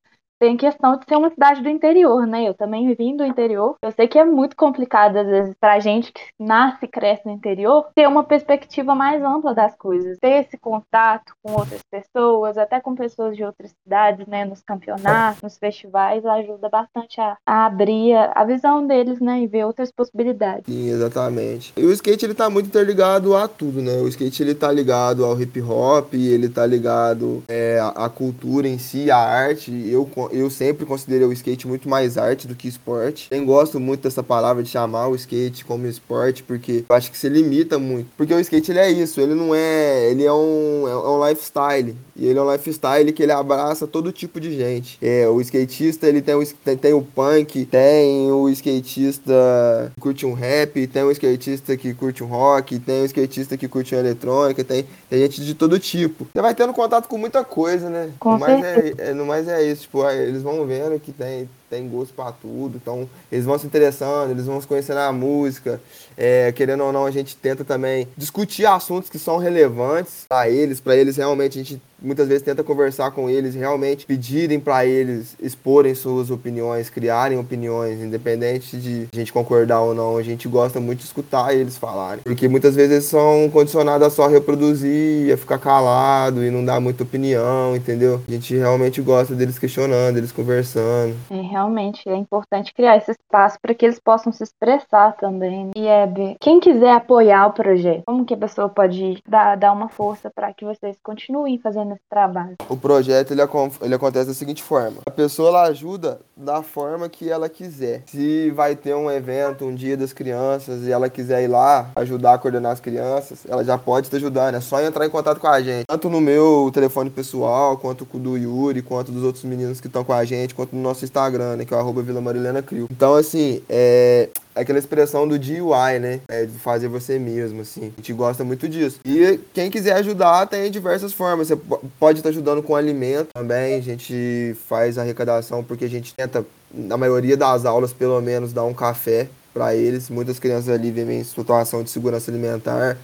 tem 0.44 0.58
questão 0.58 0.98
de 0.98 1.06
ser 1.08 1.16
uma 1.16 1.30
cidade 1.30 1.62
do 1.62 1.70
interior, 1.70 2.26
né? 2.26 2.46
Eu 2.46 2.52
também 2.52 2.94
vim 2.94 3.16
do 3.16 3.24
interior. 3.24 3.76
Eu 3.82 3.90
sei 3.92 4.06
que 4.06 4.18
é 4.18 4.24
muito 4.26 4.54
complicado, 4.54 5.16
às 5.16 5.26
vezes, 5.26 5.54
pra 5.58 5.80
gente 5.80 6.12
que 6.12 6.20
nasce 6.38 6.84
e 6.84 6.88
cresce 6.88 7.22
no 7.24 7.32
interior, 7.32 7.86
ter 7.94 8.06
uma 8.06 8.22
perspectiva 8.22 8.94
mais 8.94 9.22
ampla 9.22 9.54
das 9.54 9.74
coisas. 9.74 10.18
Ter 10.18 10.44
esse 10.44 10.58
contato 10.58 11.32
com 11.42 11.52
outras 11.52 11.80
pessoas, 11.90 12.58
até 12.58 12.78
com 12.78 12.94
pessoas 12.94 13.34
de 13.34 13.42
outras 13.42 13.72
cidades, 13.82 14.26
né? 14.26 14.44
Nos 14.44 14.60
campeonatos, 14.60 15.40
nos 15.40 15.56
festivais, 15.56 16.26
ajuda 16.26 16.68
bastante 16.68 17.18
a, 17.18 17.38
a 17.46 17.64
abrir 17.64 18.14
a 18.14 18.44
visão 18.44 18.86
deles, 18.86 19.20
né? 19.20 19.40
E 19.40 19.46
ver 19.46 19.64
outras 19.64 19.90
possibilidades. 19.90 20.66
Sim, 20.66 20.90
exatamente. 20.90 21.72
E 21.74 21.86
o 21.86 21.92
skate, 21.92 22.26
ele 22.26 22.34
tá 22.34 22.50
muito 22.50 22.66
interligado 22.66 23.34
a 23.34 23.48
tudo, 23.48 23.80
né? 23.80 23.94
O 23.94 24.08
skate, 24.08 24.42
ele 24.42 24.54
tá 24.54 24.70
ligado 24.70 25.24
ao 25.24 25.40
hip 25.40 25.58
hop, 25.62 26.12
ele 26.12 26.50
tá 26.50 26.66
ligado 26.66 27.42
é, 27.48 27.80
à 27.96 28.10
cultura 28.10 28.68
em 28.68 28.76
si, 28.76 29.10
à 29.10 29.16
arte. 29.16 29.72
Eu 29.88 30.04
eu 30.34 30.50
sempre 30.50 30.84
considerei 30.84 31.26
o 31.26 31.32
skate 31.32 31.66
muito 31.66 31.88
mais 31.88 32.18
arte 32.18 32.46
do 32.46 32.54
que 32.54 32.68
esporte. 32.68 33.28
Nem 33.30 33.44
gosto 33.44 33.78
muito 33.78 34.02
dessa 34.02 34.22
palavra 34.22 34.62
de 34.62 34.68
chamar 34.68 35.08
o 35.08 35.14
skate 35.14 35.64
como 35.64 35.86
esporte, 35.86 36.42
porque 36.42 36.84
eu 36.88 36.96
acho 36.96 37.10
que 37.10 37.18
se 37.18 37.28
limita 37.28 37.78
muito. 37.78 38.08
Porque 38.16 38.34
o 38.34 38.40
skate 38.40 38.70
ele 38.72 38.80
é 38.80 38.90
isso, 38.90 39.20
ele 39.20 39.34
não 39.34 39.54
é. 39.54 40.10
Ele 40.10 40.24
é 40.24 40.32
um, 40.32 40.88
é 40.88 41.08
um 41.08 41.28
lifestyle. 41.28 41.96
E 42.16 42.26
ele 42.26 42.38
é 42.38 42.42
um 42.42 42.50
lifestyle 42.50 43.12
que 43.12 43.22
ele 43.22 43.32
abraça 43.32 43.86
todo 43.86 44.12
tipo 44.12 44.40
de 44.40 44.56
gente. 44.56 44.98
É, 45.02 45.28
o 45.28 45.40
skatista 45.40 46.06
ele 46.06 46.22
tem 46.22 46.34
o, 46.34 46.46
tem, 46.64 46.76
tem 46.76 46.92
o 46.92 47.02
punk, 47.02 47.66
tem 47.66 48.30
o 48.30 48.48
skatista 48.50 49.92
que 49.94 50.00
curte 50.00 50.26
um 50.26 50.32
rap, 50.32 50.86
tem 50.86 51.02
o 51.02 51.10
skatista 51.10 51.76
que 51.76 51.92
curte 51.92 52.22
um 52.22 52.26
rock, 52.26 52.78
tem 52.78 53.02
o 53.02 53.04
skatista 53.04 53.56
que 53.56 53.66
curte 53.68 53.94
uma 53.94 54.00
eletrônica, 54.00 54.62
tem, 54.62 54.86
tem 55.10 55.18
gente 55.20 55.44
de 55.44 55.54
todo 55.54 55.78
tipo. 55.78 56.26
Você 56.32 56.42
vai 56.42 56.54
tendo 56.54 56.72
contato 56.72 57.08
com 57.08 57.18
muita 57.18 57.44
coisa, 57.44 57.90
né? 57.90 58.10
Com 58.18 58.32
no 58.32 58.38
mais 58.38 58.64
é, 58.64 58.94
é, 58.98 59.14
no 59.14 59.26
mais 59.26 59.48
é 59.48 59.62
isso, 59.62 59.82
tipo, 59.82 60.02
eles 60.14 60.42
vão 60.42 60.64
vendo 60.66 60.98
que 61.00 61.12
tem, 61.12 61.48
tem 61.68 61.88
gosto 61.88 62.14
para 62.14 62.32
tudo, 62.32 62.76
então 62.76 63.08
eles 63.30 63.44
vão 63.44 63.58
se 63.58 63.66
interessando, 63.66 64.30
eles 64.30 64.46
vão 64.46 64.60
se 64.60 64.66
conhecendo 64.66 64.98
a 64.98 65.12
música, 65.12 65.80
é, 66.16 66.52
querendo 66.52 66.84
ou 66.84 66.92
não, 66.92 67.06
a 67.06 67.10
gente 67.10 67.36
tenta 67.36 67.64
também 67.64 68.08
discutir 68.16 68.66
assuntos 68.66 69.10
que 69.10 69.18
são 69.18 69.38
relevantes 69.38 70.24
para 70.28 70.48
eles, 70.48 70.80
para 70.80 70.96
eles 70.96 71.16
realmente 71.16 71.58
a 71.58 71.62
gente 71.62 71.82
muitas 72.04 72.28
vezes 72.28 72.42
tenta 72.42 72.62
conversar 72.62 73.10
com 73.10 73.28
eles, 73.28 73.54
realmente 73.54 74.06
pedirem 74.06 74.60
para 74.60 74.84
eles 74.84 75.36
exporem 75.40 75.94
suas 75.94 76.30
opiniões, 76.30 76.90
criarem 76.90 77.38
opiniões, 77.38 78.00
independente 78.00 78.76
de 78.76 79.08
a 79.12 79.16
gente 79.16 79.32
concordar 79.32 79.80
ou 79.80 79.94
não, 79.94 80.16
a 80.16 80.22
gente 80.22 80.46
gosta 80.46 80.80
muito 80.80 81.00
de 81.00 81.06
escutar 81.06 81.54
eles 81.54 81.76
falarem, 81.76 82.22
porque 82.22 82.48
muitas 82.48 82.74
vezes 82.74 83.04
são 83.04 83.48
condicionados 83.50 84.06
a 84.06 84.10
só 84.10 84.26
reproduzir, 84.26 85.32
a 85.32 85.36
ficar 85.36 85.58
calado 85.58 86.44
e 86.44 86.50
não 86.50 86.64
dar 86.64 86.80
muita 86.80 87.02
opinião, 87.02 87.74
entendeu? 87.74 88.20
A 88.28 88.30
gente 88.30 88.54
realmente 88.54 89.00
gosta 89.00 89.34
deles 89.34 89.58
questionando, 89.58 90.16
eles 90.16 90.32
conversando. 90.32 91.14
É, 91.30 91.40
realmente 91.40 92.08
é 92.08 92.16
importante 92.16 92.74
criar 92.74 92.96
esse 92.96 93.12
espaço 93.12 93.58
para 93.60 93.74
que 93.74 93.84
eles 93.86 93.98
possam 93.98 94.32
se 94.32 94.42
expressar 94.42 95.16
também. 95.16 95.70
E 95.76 95.86
é, 95.86 96.06
quem 96.40 96.60
quiser 96.60 96.92
apoiar 96.92 97.46
o 97.46 97.52
projeto, 97.52 98.02
como 98.06 98.24
que 98.24 98.34
a 98.34 98.38
pessoa 98.38 98.68
pode 98.68 99.22
dar, 99.26 99.56
dar 99.56 99.72
uma 99.72 99.88
força 99.88 100.30
para 100.30 100.52
que 100.52 100.64
vocês 100.64 100.96
continuem 101.02 101.58
fazendo 101.58 101.93
esse 101.94 102.04
trabalho? 102.08 102.56
O 102.68 102.76
projeto 102.76 103.32
ele, 103.32 103.42
ele 103.80 103.94
acontece 103.94 104.26
da 104.26 104.34
seguinte 104.34 104.62
forma: 104.62 104.98
a 105.06 105.10
pessoa 105.10 105.48
ela 105.48 105.62
ajuda 105.62 106.20
da 106.36 106.62
forma 106.62 107.08
que 107.08 107.28
ela 107.28 107.48
quiser. 107.48 108.02
Se 108.06 108.50
vai 108.50 108.74
ter 108.74 108.94
um 108.94 109.10
evento, 109.10 109.64
um 109.64 109.74
dia 109.74 109.96
das 109.96 110.12
crianças 110.12 110.84
e 110.84 110.92
ela 110.92 111.08
quiser 111.08 111.42
ir 111.42 111.48
lá 111.48 111.90
ajudar 111.96 112.34
a 112.34 112.38
coordenar 112.38 112.72
as 112.72 112.80
crianças, 112.80 113.40
ela 113.48 113.64
já 113.64 113.78
pode 113.78 114.08
te 114.08 114.16
ajudando. 114.16 114.56
É 114.56 114.60
só 114.60 114.80
entrar 114.82 115.06
em 115.06 115.10
contato 115.10 115.38
com 115.38 115.46
a 115.46 115.60
gente, 115.62 115.84
tanto 115.86 116.10
no 116.10 116.20
meu 116.20 116.70
telefone 116.72 117.10
pessoal, 117.10 117.76
quanto 117.76 118.04
com 118.04 118.18
o 118.18 118.20
do 118.20 118.36
Yuri, 118.36 118.82
quanto 118.82 119.12
dos 119.12 119.22
outros 119.22 119.44
meninos 119.44 119.80
que 119.80 119.86
estão 119.86 120.04
com 120.04 120.12
a 120.12 120.24
gente, 120.24 120.54
quanto 120.54 120.74
no 120.74 120.82
nosso 120.82 121.04
Instagram, 121.04 121.56
né, 121.56 121.64
que 121.64 121.72
é 121.72 121.76
o 121.76 121.80
arroba 121.80 122.02
Vila 122.02 122.20
Marilena 122.20 122.62
Crio. 122.62 122.88
Então, 122.90 123.14
assim, 123.14 123.62
é, 123.68 124.28
aquela 124.54 124.78
expressão 124.78 125.26
do 125.26 125.38
DIY, 125.38 125.98
né? 126.00 126.20
É 126.28 126.46
de 126.46 126.58
fazer 126.58 126.88
você 126.88 127.18
mesmo, 127.18 127.62
assim. 127.62 127.92
A 127.96 128.00
gente 128.00 128.12
gosta 128.12 128.44
muito 128.44 128.68
disso. 128.68 129.00
E 129.04 129.40
quem 129.52 129.70
quiser 129.70 129.94
ajudar 129.94 130.46
tem 130.46 130.70
diversas 130.70 131.12
formas. 131.12 131.48
Você 131.48 131.58
pode 131.98 132.20
estar 132.20 132.28
ajudando 132.28 132.62
com 132.62 132.76
alimento 132.76 133.28
também. 133.34 133.74
A 133.74 133.80
gente 133.80 134.56
faz 134.68 134.98
arrecadação 134.98 135.64
porque 135.64 135.84
a 135.84 135.90
gente 135.90 136.14
tenta, 136.28 136.44
na 136.72 136.96
maioria 136.96 137.36
das 137.36 137.64
aulas, 137.64 137.92
pelo 137.92 138.20
menos, 138.20 138.52
dar 138.52 138.64
um 138.64 138.74
café 138.74 139.28
para 139.52 139.74
eles. 139.74 140.10
Muitas 140.10 140.38
crianças 140.38 140.68
ali 140.68 140.90
vivem 140.90 141.20
em 141.20 141.24
situação 141.24 141.82
de 141.82 141.90
segurança 141.90 142.30
alimentar. 142.30 142.98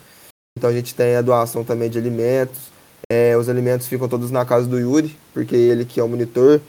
Então 0.58 0.70
a 0.70 0.72
gente 0.72 0.94
tem 0.94 1.16
a 1.16 1.22
doação 1.22 1.64
também 1.64 1.88
de 1.88 1.98
alimentos. 1.98 2.70
É, 3.10 3.36
os 3.36 3.48
alimentos 3.48 3.86
ficam 3.86 4.08
todos 4.08 4.30
na 4.30 4.44
casa 4.44 4.66
do 4.66 4.78
Yuri, 4.78 5.16
porque 5.32 5.56
ele 5.56 5.84
que 5.84 6.00
é 6.00 6.02
o 6.02 6.08
monitor 6.08 6.60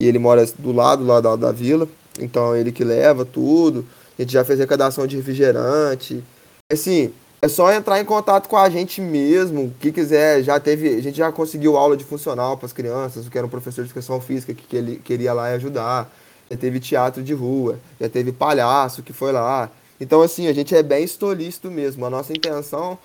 e 0.00 0.06
ele 0.06 0.18
mora 0.18 0.44
do 0.58 0.72
lado 0.72 1.04
lá 1.04 1.20
da, 1.20 1.36
da 1.36 1.52
vila. 1.52 1.88
Então 2.18 2.56
ele 2.56 2.72
que 2.72 2.84
leva 2.84 3.24
tudo 3.24 3.86
a 4.18 4.22
gente 4.22 4.32
já 4.32 4.44
fez 4.44 4.58
arrecadação 4.58 5.06
de 5.06 5.16
refrigerante. 5.16 6.24
Assim, 6.72 7.12
é 7.40 7.48
só 7.48 7.72
entrar 7.72 8.00
em 8.00 8.04
contato 8.04 8.48
com 8.48 8.56
a 8.56 8.68
gente 8.68 9.00
mesmo. 9.00 9.74
que 9.80 9.92
quiser, 9.92 10.42
já 10.42 10.58
teve. 10.58 10.96
A 10.96 11.02
gente 11.02 11.16
já 11.16 11.30
conseguiu 11.30 11.76
aula 11.76 11.96
de 11.96 12.04
funcional 12.04 12.56
para 12.56 12.66
as 12.66 12.72
crianças, 12.72 13.28
que 13.28 13.36
era 13.36 13.46
um 13.46 13.50
professor 13.50 13.82
de 13.82 13.90
educação 13.90 14.20
física 14.20 14.54
que, 14.54 14.66
que 14.66 14.76
ele 14.76 14.96
queria 14.96 15.32
lá 15.32 15.50
e 15.50 15.54
ajudar. 15.54 16.10
Já 16.50 16.56
teve 16.56 16.80
teatro 16.80 17.22
de 17.22 17.34
rua, 17.34 17.78
já 18.00 18.08
teve 18.08 18.32
palhaço 18.32 19.02
que 19.02 19.12
foi 19.12 19.32
lá. 19.32 19.70
Então, 20.00 20.22
assim, 20.22 20.46
a 20.46 20.52
gente 20.52 20.74
é 20.74 20.82
bem 20.82 21.04
estolícito 21.04 21.70
mesmo. 21.70 22.04
A 22.06 22.10
nossa 22.10 22.32
intenção 22.32 22.98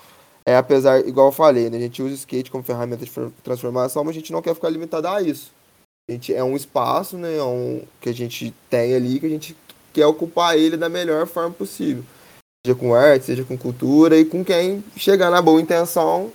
é, 0.44 0.56
apesar, 0.56 1.06
igual 1.06 1.28
eu 1.28 1.32
falei, 1.32 1.70
né, 1.70 1.76
a 1.76 1.80
gente 1.80 2.02
usa 2.02 2.12
o 2.12 2.16
skate 2.16 2.50
como 2.50 2.64
ferramenta 2.64 3.04
de 3.04 3.12
transformação, 3.44 4.02
mas 4.02 4.16
a 4.16 4.18
gente 4.18 4.32
não 4.32 4.42
quer 4.42 4.54
ficar 4.54 4.70
limitado 4.70 5.06
a 5.06 5.22
isso. 5.22 5.52
A 6.08 6.12
gente 6.12 6.34
é 6.34 6.42
um 6.42 6.56
espaço, 6.56 7.16
né, 7.16 7.36
é 7.36 7.44
um, 7.44 7.82
que 8.00 8.08
a 8.08 8.14
gente 8.14 8.52
tem 8.68 8.94
ali, 8.94 9.20
que 9.20 9.26
a 9.26 9.30
gente 9.30 9.56
quer 9.92 10.06
ocupar 10.06 10.58
ele 10.58 10.76
da 10.76 10.88
melhor 10.88 11.26
forma 11.26 11.52
possível. 11.52 12.02
Seja 12.64 12.78
com 12.78 12.94
arte, 12.94 13.24
seja 13.24 13.42
com 13.42 13.58
cultura 13.58 14.16
e 14.16 14.24
com 14.24 14.44
quem 14.44 14.84
chegar 14.96 15.32
na 15.32 15.42
boa 15.42 15.60
intenção, 15.60 16.30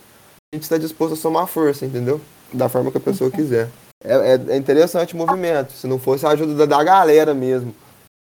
a 0.52 0.56
gente 0.56 0.64
está 0.64 0.76
disposto 0.76 1.14
a 1.14 1.16
somar 1.16 1.46
força, 1.46 1.86
entendeu? 1.86 2.20
Da 2.52 2.68
forma 2.68 2.90
que 2.90 2.98
a 2.98 3.00
pessoa 3.00 3.30
quiser. 3.30 3.70
É, 4.04 4.12
é, 4.34 4.54
é 4.54 4.56
interessante 4.58 5.14
o 5.14 5.16
movimento. 5.16 5.72
Se 5.72 5.86
não 5.86 5.98
fosse 5.98 6.26
a 6.26 6.30
ajuda 6.30 6.66
da 6.66 6.84
galera 6.84 7.32
mesmo, 7.32 7.74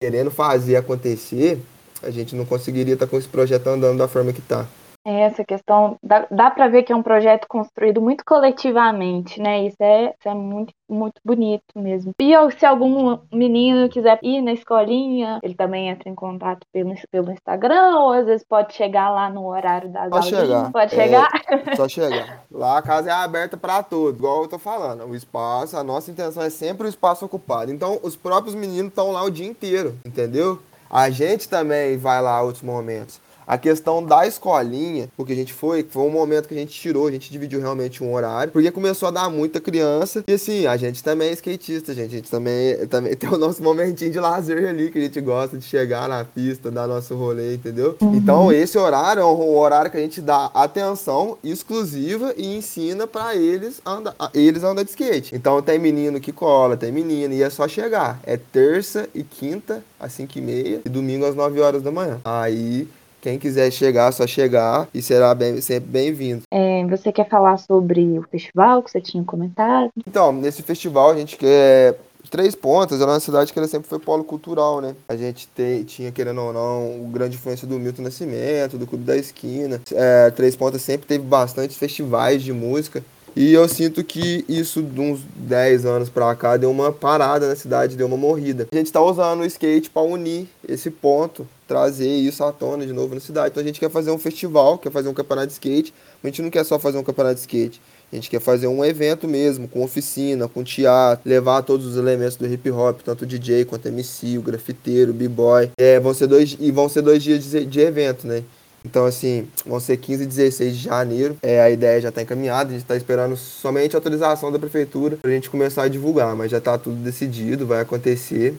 querendo 0.02 0.32
fazer 0.32 0.74
acontecer, 0.74 1.60
a 2.02 2.10
gente 2.10 2.34
não 2.34 2.44
conseguiria 2.44 2.94
estar 2.94 3.06
tá 3.06 3.10
com 3.10 3.16
esse 3.16 3.28
projeto 3.28 3.68
andando 3.68 3.98
da 3.98 4.08
forma 4.08 4.32
que 4.32 4.40
está. 4.40 4.66
É, 5.04 5.22
essa 5.22 5.44
questão, 5.44 5.96
dá, 6.02 6.26
dá 6.30 6.50
para 6.50 6.68
ver 6.68 6.84
que 6.84 6.92
é 6.92 6.96
um 6.96 7.02
projeto 7.02 7.46
construído 7.48 8.00
muito 8.00 8.24
coletivamente, 8.24 9.40
né? 9.40 9.66
Isso 9.66 9.76
é, 9.80 10.14
isso 10.18 10.28
é 10.28 10.34
muito, 10.34 10.72
muito 10.88 11.20
bonito 11.24 11.64
mesmo. 11.74 12.12
E 12.20 12.32
se 12.56 12.64
algum 12.64 13.18
menino 13.32 13.88
quiser 13.88 14.20
ir 14.22 14.40
na 14.40 14.52
escolinha, 14.52 15.40
ele 15.42 15.54
também 15.54 15.88
entra 15.88 16.08
em 16.08 16.14
contato 16.14 16.60
pelo, 16.72 16.94
pelo 17.10 17.32
Instagram, 17.32 17.98
ou 17.98 18.12
às 18.12 18.26
vezes 18.26 18.46
pode 18.48 18.74
chegar 18.74 19.10
lá 19.10 19.28
no 19.28 19.46
horário 19.46 19.90
das 19.90 20.08
pode 20.08 20.28
Chegar. 20.28 20.70
Pode 20.70 20.94
chegar? 20.94 21.28
É, 21.48 21.76
só 21.76 21.88
chegar. 21.88 22.44
Lá 22.50 22.78
a 22.78 22.82
casa 22.82 23.10
é 23.10 23.12
aberta 23.12 23.56
para 23.56 23.82
todos, 23.82 24.18
igual 24.18 24.42
eu 24.42 24.48
tô 24.48 24.58
falando. 24.58 25.04
O 25.04 25.16
espaço, 25.16 25.76
a 25.76 25.82
nossa 25.82 26.10
intenção 26.10 26.42
é 26.42 26.50
sempre 26.50 26.86
o 26.86 26.88
espaço 26.88 27.24
ocupado. 27.24 27.72
Então, 27.72 27.98
os 28.02 28.14
próprios 28.14 28.54
meninos 28.54 28.88
estão 28.88 29.10
lá 29.10 29.22
o 29.22 29.30
dia 29.30 29.46
inteiro, 29.46 29.98
entendeu? 30.04 30.60
A 30.88 31.10
gente 31.10 31.48
também 31.48 31.96
vai 31.96 32.20
lá 32.20 32.40
outros 32.42 32.62
momentos. 32.62 33.20
A 33.46 33.58
questão 33.58 34.04
da 34.04 34.26
escolinha, 34.26 35.08
porque 35.16 35.32
a 35.32 35.36
gente 35.36 35.52
foi, 35.52 35.84
foi 35.88 36.02
um 36.02 36.10
momento 36.10 36.48
que 36.48 36.54
a 36.54 36.58
gente 36.58 36.72
tirou, 36.72 37.06
a 37.06 37.12
gente 37.12 37.30
dividiu 37.30 37.60
realmente 37.60 38.02
um 38.02 38.12
horário, 38.12 38.52
porque 38.52 38.70
começou 38.70 39.08
a 39.08 39.10
dar 39.10 39.30
muita 39.30 39.60
criança. 39.60 40.24
E 40.26 40.32
assim, 40.32 40.66
a 40.66 40.76
gente 40.76 41.02
também 41.02 41.28
é 41.28 41.32
skatista, 41.32 41.94
gente. 41.94 42.12
A 42.12 42.16
gente 42.16 42.30
também, 42.30 42.86
também 42.86 43.14
tem 43.16 43.30
o 43.30 43.38
nosso 43.38 43.62
momentinho 43.62 44.10
de 44.10 44.20
lazer 44.20 44.68
ali, 44.68 44.90
que 44.90 44.98
a 44.98 45.02
gente 45.02 45.20
gosta 45.20 45.58
de 45.58 45.64
chegar 45.64 46.08
na 46.08 46.24
pista, 46.24 46.70
dar 46.70 46.86
nosso 46.86 47.14
rolê, 47.14 47.54
entendeu? 47.54 47.96
Uhum. 48.00 48.14
Então, 48.16 48.52
esse 48.52 48.78
horário 48.78 49.20
é 49.20 49.24
um 49.24 49.56
horário 49.56 49.90
que 49.90 49.96
a 49.96 50.00
gente 50.00 50.20
dá 50.20 50.50
atenção 50.54 51.38
exclusiva 51.42 52.34
e 52.36 52.56
ensina 52.56 53.06
para 53.06 53.34
eles 53.34 53.80
andar, 53.84 54.14
eles 54.34 54.62
andar 54.62 54.82
de 54.82 54.90
skate. 54.90 55.34
Então, 55.34 55.60
tem 55.62 55.78
menino 55.78 56.20
que 56.20 56.32
cola, 56.32 56.76
tem 56.76 56.92
menina, 56.92 57.34
e 57.34 57.42
é 57.42 57.50
só 57.50 57.66
chegar. 57.66 58.20
É 58.24 58.36
terça 58.36 59.08
e 59.14 59.22
quinta, 59.22 59.82
às 59.98 60.12
5 60.12 60.38
e 60.38 60.40
meia, 60.40 60.80
e 60.84 60.88
domingo 60.88 61.24
às 61.24 61.34
9 61.34 61.60
horas 61.60 61.82
da 61.82 61.90
manhã. 61.90 62.20
Aí 62.24 62.88
quem 63.22 63.38
quiser 63.38 63.70
chegar, 63.70 64.12
só 64.12 64.26
chegar 64.26 64.88
e 64.92 65.00
será 65.00 65.32
bem, 65.34 65.60
sempre 65.60 65.88
bem-vindo. 65.88 66.42
É, 66.50 66.84
você 66.86 67.12
quer 67.12 67.28
falar 67.28 67.56
sobre 67.56 68.18
o 68.18 68.22
festival 68.24 68.82
que 68.82 68.90
você 68.90 69.00
tinha 69.00 69.22
comentado? 69.24 69.90
Então, 70.06 70.32
nesse 70.32 70.62
festival 70.62 71.10
a 71.10 71.16
gente 71.16 71.36
quer 71.36 71.96
Três 72.30 72.54
Pontas 72.54 73.00
era 73.00 73.10
uma 73.10 73.20
cidade 73.20 73.52
que 73.52 73.58
ela 73.58 73.68
sempre 73.68 73.88
foi 73.88 73.98
polo 73.98 74.24
cultural, 74.24 74.80
né? 74.80 74.94
A 75.08 75.14
gente 75.16 75.46
te, 75.54 75.84
tinha, 75.84 76.10
querendo 76.10 76.40
ou 76.40 76.52
não, 76.52 77.10
grande 77.10 77.36
influência 77.36 77.66
do 77.66 77.78
Milton 77.78 78.02
Nascimento, 78.02 78.78
do 78.78 78.86
Clube 78.86 79.04
da 79.04 79.16
Esquina. 79.16 79.80
É, 79.92 80.30
Três 80.30 80.56
Pontas 80.56 80.82
sempre 80.82 81.06
teve 81.06 81.24
bastante 81.24 81.78
festivais 81.78 82.42
de 82.42 82.52
música. 82.52 83.04
E 83.34 83.52
eu 83.52 83.66
sinto 83.66 84.04
que 84.04 84.44
isso, 84.48 84.82
de 84.82 85.00
uns 85.00 85.20
10 85.36 85.86
anos 85.86 86.10
pra 86.10 86.34
cá, 86.34 86.56
deu 86.56 86.70
uma 86.70 86.92
parada 86.92 87.48
na 87.48 87.56
cidade, 87.56 87.96
deu 87.96 88.06
uma 88.06 88.16
morrida. 88.16 88.66
A 88.70 88.76
gente 88.76 88.92
tá 88.92 89.00
usando 89.00 89.40
o 89.40 89.46
skate 89.46 89.88
para 89.88 90.02
unir 90.02 90.46
esse 90.68 90.90
ponto, 90.90 91.48
trazer 91.66 92.08
isso 92.08 92.44
à 92.44 92.52
tona 92.52 92.86
de 92.86 92.92
novo 92.92 93.14
na 93.14 93.20
cidade. 93.20 93.48
Então 93.50 93.62
a 93.62 93.66
gente 93.66 93.80
quer 93.80 93.90
fazer 93.90 94.10
um 94.10 94.18
festival, 94.18 94.76
quer 94.76 94.92
fazer 94.92 95.08
um 95.08 95.14
campeonato 95.14 95.46
de 95.46 95.54
skate, 95.54 95.94
mas 96.22 96.28
a 96.28 96.32
gente 96.32 96.42
não 96.42 96.50
quer 96.50 96.64
só 96.64 96.78
fazer 96.78 96.98
um 96.98 97.02
campeonato 97.02 97.36
de 97.36 97.40
skate. 97.40 97.80
A 98.12 98.14
gente 98.14 98.28
quer 98.28 98.40
fazer 98.40 98.66
um 98.66 98.84
evento 98.84 99.26
mesmo, 99.26 99.66
com 99.66 99.82
oficina, 99.82 100.46
com 100.46 100.62
teatro, 100.62 101.26
levar 101.26 101.62
todos 101.62 101.86
os 101.86 101.96
elementos 101.96 102.36
do 102.36 102.46
hip 102.46 102.70
hop, 102.70 103.00
tanto 103.02 103.22
o 103.22 103.26
DJ 103.26 103.64
quanto 103.64 103.86
o 103.86 103.88
MC, 103.88 104.36
o 104.36 104.42
grafiteiro, 104.42 105.12
o 105.12 105.14
b-boy. 105.14 105.70
É, 105.78 105.98
vão 105.98 106.12
ser 106.12 106.26
dois, 106.26 106.54
e 106.60 106.70
vão 106.70 106.90
ser 106.90 107.00
dois 107.00 107.22
dias 107.22 107.42
de, 107.42 107.64
de 107.64 107.80
evento, 107.80 108.26
né? 108.26 108.44
Então, 108.84 109.04
assim, 109.06 109.48
vão 109.64 109.80
ser 109.80 109.96
15 109.96 110.24
e 110.24 110.26
16 110.26 110.76
de 110.76 110.82
janeiro. 110.84 111.36
É, 111.42 111.60
a 111.60 111.70
ideia 111.70 112.00
já 112.00 112.08
está 112.08 112.22
encaminhada, 112.22 112.70
a 112.70 112.72
gente 112.72 112.82
está 112.82 112.96
esperando 112.96 113.36
somente 113.36 113.94
a 113.94 113.98
autorização 113.98 114.50
da 114.50 114.58
prefeitura 114.58 115.16
para 115.16 115.30
a 115.30 115.34
gente 115.34 115.50
começar 115.50 115.84
a 115.84 115.88
divulgar, 115.88 116.34
mas 116.34 116.50
já 116.50 116.58
está 116.58 116.76
tudo 116.76 116.96
decidido, 116.96 117.66
vai 117.66 117.80
acontecer. 117.80 118.56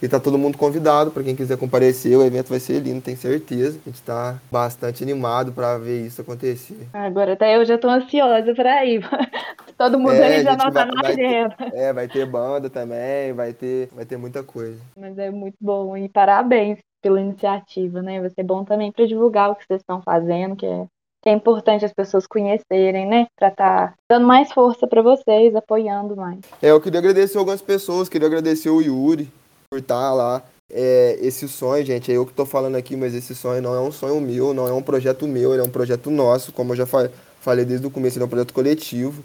E 0.00 0.06
tá 0.06 0.20
todo 0.20 0.36
mundo 0.36 0.58
convidado 0.58 1.10
para 1.10 1.22
quem 1.22 1.34
quiser 1.34 1.56
comparecer. 1.56 2.16
O 2.16 2.22
evento 2.22 2.48
vai 2.48 2.60
ser 2.60 2.80
lindo, 2.80 3.00
tenho 3.00 3.16
certeza. 3.16 3.78
A 3.82 3.88
gente 3.88 3.94
está 3.94 4.38
bastante 4.52 5.02
animado 5.02 5.52
para 5.52 5.78
ver 5.78 6.04
isso 6.04 6.20
acontecer. 6.20 6.86
Agora 6.92 7.32
até 7.32 7.56
eu 7.56 7.64
já 7.64 7.76
estou 7.76 7.90
ansiosa 7.90 8.54
para 8.54 8.84
ir. 8.84 9.00
todo 9.78 9.98
mundo 9.98 10.12
é, 10.12 10.26
ali 10.26 10.44
já 10.44 10.54
não 10.54 10.70
tá 10.70 10.84
na 10.84 11.08
agenda. 11.08 11.56
É, 11.72 11.94
vai 11.94 12.08
ter 12.08 12.26
banda 12.26 12.68
também, 12.68 13.32
vai 13.32 13.54
ter, 13.54 13.88
vai 13.90 14.04
ter 14.04 14.18
muita 14.18 14.42
coisa. 14.42 14.78
Mas 14.94 15.16
é 15.16 15.30
muito 15.30 15.56
bom 15.58 15.96
e 15.96 16.10
parabéns 16.10 16.78
pela 17.06 17.20
iniciativa, 17.20 18.02
né? 18.02 18.20
Vai 18.20 18.30
ser 18.30 18.42
bom 18.42 18.64
também 18.64 18.90
para 18.90 19.06
divulgar 19.06 19.50
o 19.50 19.54
que 19.54 19.64
vocês 19.64 19.80
estão 19.80 20.02
fazendo, 20.02 20.56
que 20.56 20.66
é, 20.66 20.86
que 21.22 21.28
é 21.28 21.32
importante 21.32 21.84
as 21.84 21.92
pessoas 21.92 22.26
conhecerem, 22.26 23.06
né? 23.06 23.28
Para 23.38 23.48
estar 23.48 23.88
tá 23.90 23.94
dando 24.10 24.26
mais 24.26 24.50
força 24.50 24.88
para 24.88 25.02
vocês, 25.02 25.54
apoiando 25.54 26.16
mais. 26.16 26.40
É, 26.60 26.72
eu 26.72 26.80
queria 26.80 26.98
agradecer 26.98 27.38
algumas 27.38 27.62
pessoas, 27.62 28.08
queria 28.08 28.26
agradecer 28.26 28.70
o 28.70 28.80
Yuri 28.80 29.30
por 29.70 29.78
estar 29.78 30.00
tá 30.00 30.12
lá. 30.12 30.42
É, 30.72 31.16
esse 31.20 31.48
sonho, 31.48 31.84
gente, 31.86 32.10
é 32.10 32.16
eu 32.16 32.26
que 32.26 32.32
estou 32.32 32.44
falando 32.44 32.74
aqui, 32.74 32.96
mas 32.96 33.14
esse 33.14 33.36
sonho 33.36 33.62
não 33.62 33.72
é 33.72 33.80
um 33.80 33.92
sonho 33.92 34.20
meu, 34.20 34.52
não 34.52 34.66
é 34.66 34.72
um 34.72 34.82
projeto 34.82 35.28
meu, 35.28 35.52
ele 35.52 35.62
é 35.62 35.64
um 35.64 35.70
projeto 35.70 36.10
nosso, 36.10 36.52
como 36.52 36.72
eu 36.72 36.76
já 36.76 36.86
falei 36.86 37.64
desde 37.64 37.86
o 37.86 37.90
começo, 37.90 38.18
ele 38.18 38.24
é 38.24 38.26
um 38.26 38.30
projeto 38.30 38.52
coletivo. 38.52 39.22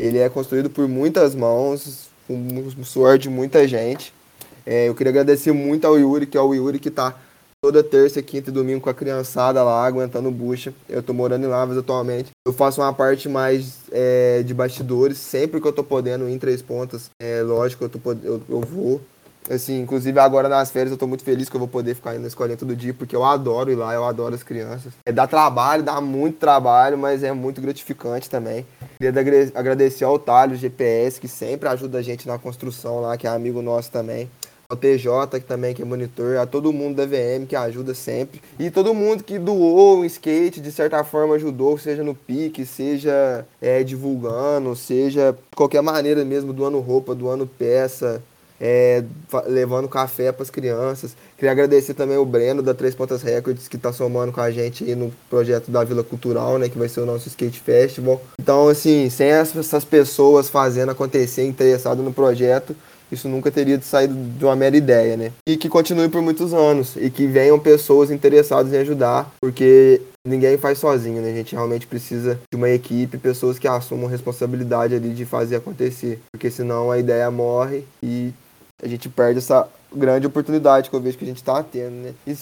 Ele 0.00 0.16
é 0.16 0.30
construído 0.30 0.70
por 0.70 0.88
muitas 0.88 1.34
mãos, 1.34 2.08
com 2.26 2.34
o 2.78 2.84
suor 2.84 3.18
de 3.18 3.28
muita 3.28 3.68
gente. 3.68 4.14
É, 4.66 4.88
eu 4.88 4.94
queria 4.94 5.10
agradecer 5.10 5.52
muito 5.52 5.86
ao 5.86 5.98
Yuri, 5.98 6.26
que 6.26 6.36
é 6.36 6.40
o 6.40 6.54
Yuri 6.54 6.78
que 6.78 6.88
está 6.88 7.14
toda 7.60 7.82
terça, 7.82 8.22
quinta 8.22 8.50
e 8.50 8.52
domingo 8.52 8.80
com 8.80 8.90
a 8.90 8.94
criançada 8.94 9.62
lá, 9.62 9.84
aguentando 9.84 10.30
bucha. 10.30 10.72
Eu 10.88 11.02
tô 11.02 11.12
morando 11.12 11.44
em 11.44 11.48
Lavras 11.48 11.78
atualmente. 11.78 12.30
Eu 12.46 12.52
faço 12.52 12.80
uma 12.80 12.92
parte 12.92 13.28
mais 13.28 13.80
é, 13.90 14.42
de 14.44 14.54
bastidores, 14.54 15.18
sempre 15.18 15.60
que 15.60 15.66
eu 15.66 15.72
tô 15.72 15.82
podendo, 15.82 16.28
em 16.28 16.38
Três 16.38 16.62
Pontas. 16.62 17.10
É 17.20 17.42
lógico, 17.42 17.84
eu, 17.84 17.88
tô, 17.88 17.98
eu, 18.22 18.42
eu 18.48 18.60
vou. 18.60 19.00
Assim, 19.50 19.80
inclusive 19.80 20.20
agora 20.20 20.46
nas 20.46 20.70
férias 20.70 20.92
eu 20.92 20.98
tô 20.98 21.06
muito 21.06 21.24
feliz 21.24 21.48
que 21.48 21.56
eu 21.56 21.58
vou 21.58 21.68
poder 21.68 21.94
ficar 21.94 22.12
indo 22.12 22.20
na 22.20 22.28
escolinha 22.28 22.56
todo 22.56 22.76
dia, 22.76 22.92
porque 22.92 23.16
eu 23.16 23.24
adoro 23.24 23.72
ir 23.72 23.76
lá, 23.76 23.94
eu 23.94 24.04
adoro 24.04 24.34
as 24.34 24.42
crianças. 24.42 24.92
É, 25.06 25.10
dá 25.10 25.26
trabalho, 25.26 25.82
dá 25.82 26.00
muito 26.02 26.38
trabalho, 26.38 26.98
mas 26.98 27.22
é 27.22 27.32
muito 27.32 27.60
gratificante 27.60 28.28
também. 28.28 28.66
Queria 29.00 29.50
agradecer 29.54 30.04
ao 30.04 30.18
Talho 30.18 30.54
GPS, 30.54 31.18
que 31.18 31.26
sempre 31.26 31.66
ajuda 31.68 31.98
a 31.98 32.02
gente 32.02 32.28
na 32.28 32.38
construção 32.38 33.00
lá, 33.00 33.16
que 33.16 33.26
é 33.26 33.30
amigo 33.30 33.62
nosso 33.62 33.90
também 33.90 34.28
ao 34.70 34.76
TJ, 34.76 35.40
que 35.40 35.46
também 35.46 35.74
que 35.74 35.80
é 35.80 35.84
monitor, 35.86 36.36
a 36.36 36.44
todo 36.44 36.74
mundo 36.74 36.96
da 36.96 37.06
VM 37.06 37.46
que 37.48 37.56
ajuda 37.56 37.94
sempre. 37.94 38.42
E 38.58 38.70
todo 38.70 38.92
mundo 38.92 39.24
que 39.24 39.38
doou 39.38 40.00
o 40.00 40.04
skate, 40.04 40.60
de 40.60 40.70
certa 40.70 41.02
forma 41.02 41.36
ajudou, 41.36 41.78
seja 41.78 42.04
no 42.04 42.14
pique, 42.14 42.66
seja 42.66 43.46
é, 43.62 43.82
divulgando, 43.82 44.76
seja 44.76 45.34
qualquer 45.56 45.80
maneira 45.80 46.22
mesmo, 46.22 46.52
doando 46.52 46.80
roupa, 46.80 47.14
doando 47.14 47.46
peça, 47.46 48.22
é, 48.60 49.02
levando 49.46 49.88
café 49.88 50.32
para 50.32 50.42
as 50.42 50.50
crianças. 50.50 51.16
Queria 51.38 51.52
agradecer 51.52 51.94
também 51.94 52.18
o 52.18 52.26
Breno 52.26 52.62
da 52.62 52.74
Três 52.74 52.94
Pontas 52.94 53.22
Records, 53.22 53.68
que 53.68 53.76
está 53.76 53.90
somando 53.90 54.32
com 54.32 54.40
a 54.42 54.50
gente 54.50 54.84
aí 54.84 54.94
no 54.94 55.10
projeto 55.30 55.70
da 55.70 55.82
Vila 55.82 56.04
Cultural, 56.04 56.58
né, 56.58 56.68
que 56.68 56.76
vai 56.76 56.90
ser 56.90 57.00
o 57.00 57.06
nosso 57.06 57.26
Skate 57.28 57.60
Festival. 57.60 58.20
Então, 58.38 58.68
assim, 58.68 59.08
sem 59.08 59.28
essas 59.28 59.84
pessoas 59.86 60.50
fazendo 60.50 60.90
acontecer, 60.90 61.46
interessado 61.46 62.02
no 62.02 62.12
projeto, 62.12 62.76
isso 63.10 63.28
nunca 63.28 63.50
teria 63.50 63.80
saído 63.80 64.14
de 64.14 64.44
uma 64.44 64.56
mera 64.56 64.76
ideia, 64.76 65.16
né? 65.16 65.32
E 65.46 65.56
que 65.56 65.68
continue 65.68 66.08
por 66.08 66.22
muitos 66.22 66.52
anos 66.52 66.96
e 66.96 67.10
que 67.10 67.26
venham 67.26 67.58
pessoas 67.58 68.10
interessadas 68.10 68.72
em 68.72 68.78
ajudar, 68.78 69.30
porque 69.40 70.00
ninguém 70.26 70.58
faz 70.58 70.78
sozinho, 70.78 71.22
né? 71.22 71.30
A 71.30 71.34
gente 71.34 71.54
realmente 71.54 71.86
precisa 71.86 72.38
de 72.50 72.56
uma 72.56 72.68
equipe, 72.68 73.18
pessoas 73.18 73.58
que 73.58 73.66
assumam 73.66 74.08
responsabilidade 74.08 74.94
ali 74.94 75.10
de 75.10 75.24
fazer 75.24 75.56
acontecer, 75.56 76.20
porque 76.30 76.50
senão 76.50 76.90
a 76.90 76.98
ideia 76.98 77.30
morre 77.30 77.84
e 78.02 78.32
a 78.82 78.86
gente 78.86 79.08
perde 79.08 79.38
essa 79.38 79.68
grande 79.94 80.26
oportunidade 80.26 80.90
que 80.90 80.94
eu 80.94 81.00
vejo 81.00 81.16
que 81.16 81.24
a 81.24 81.28
gente 81.28 81.38
está 81.38 81.62
tendo, 81.62 81.94
né? 81.94 82.14
E, 82.26 82.36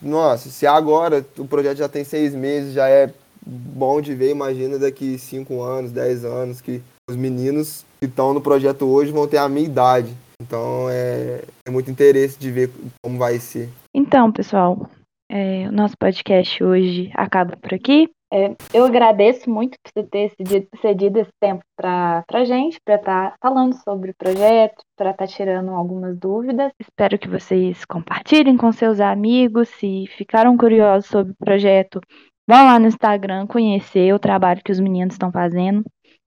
nossa, 0.00 0.48
se 0.48 0.66
agora 0.66 1.24
o 1.38 1.46
projeto 1.46 1.78
já 1.78 1.88
tem 1.88 2.04
seis 2.04 2.34
meses, 2.34 2.72
já 2.72 2.88
é 2.88 3.10
bom 3.46 4.00
de 4.00 4.14
ver, 4.14 4.30
imagina 4.30 4.78
daqui 4.78 5.18
cinco 5.18 5.62
anos, 5.62 5.92
dez 5.92 6.24
anos, 6.24 6.60
que 6.60 6.82
os 7.08 7.16
meninos 7.16 7.84
que 8.06 8.12
estão 8.12 8.32
no 8.32 8.40
projeto 8.40 8.86
hoje 8.86 9.12
vão 9.12 9.26
ter 9.26 9.38
a 9.38 9.48
minha 9.48 9.66
idade. 9.66 10.14
Então 10.40 10.88
é, 10.90 11.42
é 11.66 11.70
muito 11.70 11.90
interesse 11.90 12.38
de 12.38 12.50
ver 12.50 12.70
como 13.02 13.18
vai 13.18 13.38
ser. 13.38 13.68
Então, 13.94 14.30
pessoal, 14.30 14.88
é, 15.30 15.66
o 15.68 15.72
nosso 15.72 15.96
podcast 15.98 16.62
hoje 16.62 17.10
acaba 17.14 17.56
por 17.56 17.74
aqui. 17.74 18.08
É, 18.32 18.56
eu 18.74 18.84
agradeço 18.84 19.48
muito 19.48 19.78
por 19.82 20.02
você 20.02 20.08
ter 20.08 20.32
cedido 20.80 21.20
esse 21.20 21.30
tempo 21.40 21.62
para 21.76 22.24
a 22.32 22.44
gente, 22.44 22.78
para 22.84 22.96
estar 22.96 23.30
tá 23.30 23.36
falando 23.40 23.74
sobre 23.82 24.10
o 24.10 24.14
projeto, 24.16 24.82
para 24.96 25.10
estar 25.10 25.26
tá 25.26 25.32
tirando 25.32 25.70
algumas 25.70 26.16
dúvidas. 26.18 26.72
Espero 26.80 27.18
que 27.18 27.28
vocês 27.28 27.84
compartilhem 27.84 28.56
com 28.56 28.72
seus 28.72 29.00
amigos. 29.00 29.68
Se 29.68 30.06
ficaram 30.16 30.56
curiosos 30.56 31.08
sobre 31.08 31.32
o 31.32 31.36
projeto, 31.36 32.00
vão 32.48 32.64
lá 32.64 32.78
no 32.78 32.88
Instagram 32.88 33.46
conhecer 33.46 34.12
o 34.12 34.18
trabalho 34.18 34.62
que 34.64 34.72
os 34.72 34.80
meninos 34.80 35.14
estão 35.14 35.30
fazendo. 35.30 35.84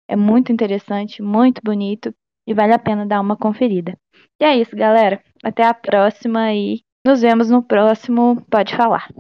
É 0.10 0.16
muito 0.16 0.52
interessante, 0.52 1.22
muito 1.22 1.62
bonito 1.64 2.12
e 2.48 2.54
vale 2.54 2.74
a 2.74 2.80
pena 2.80 3.06
dar 3.06 3.22
uma 3.22 3.38
conferida. 3.38 3.96
E 4.42 4.44
é 4.44 4.58
isso, 4.58 4.76
galera. 4.76 5.22
Até 5.44 5.64
a 5.64 5.74
próxima 5.74 6.52
e 6.52 6.82
nos 7.06 7.22
vemos 7.22 7.52
no 7.52 7.62
próximo 7.62 8.44
Pode 8.50 8.76
Falar. 8.76 9.08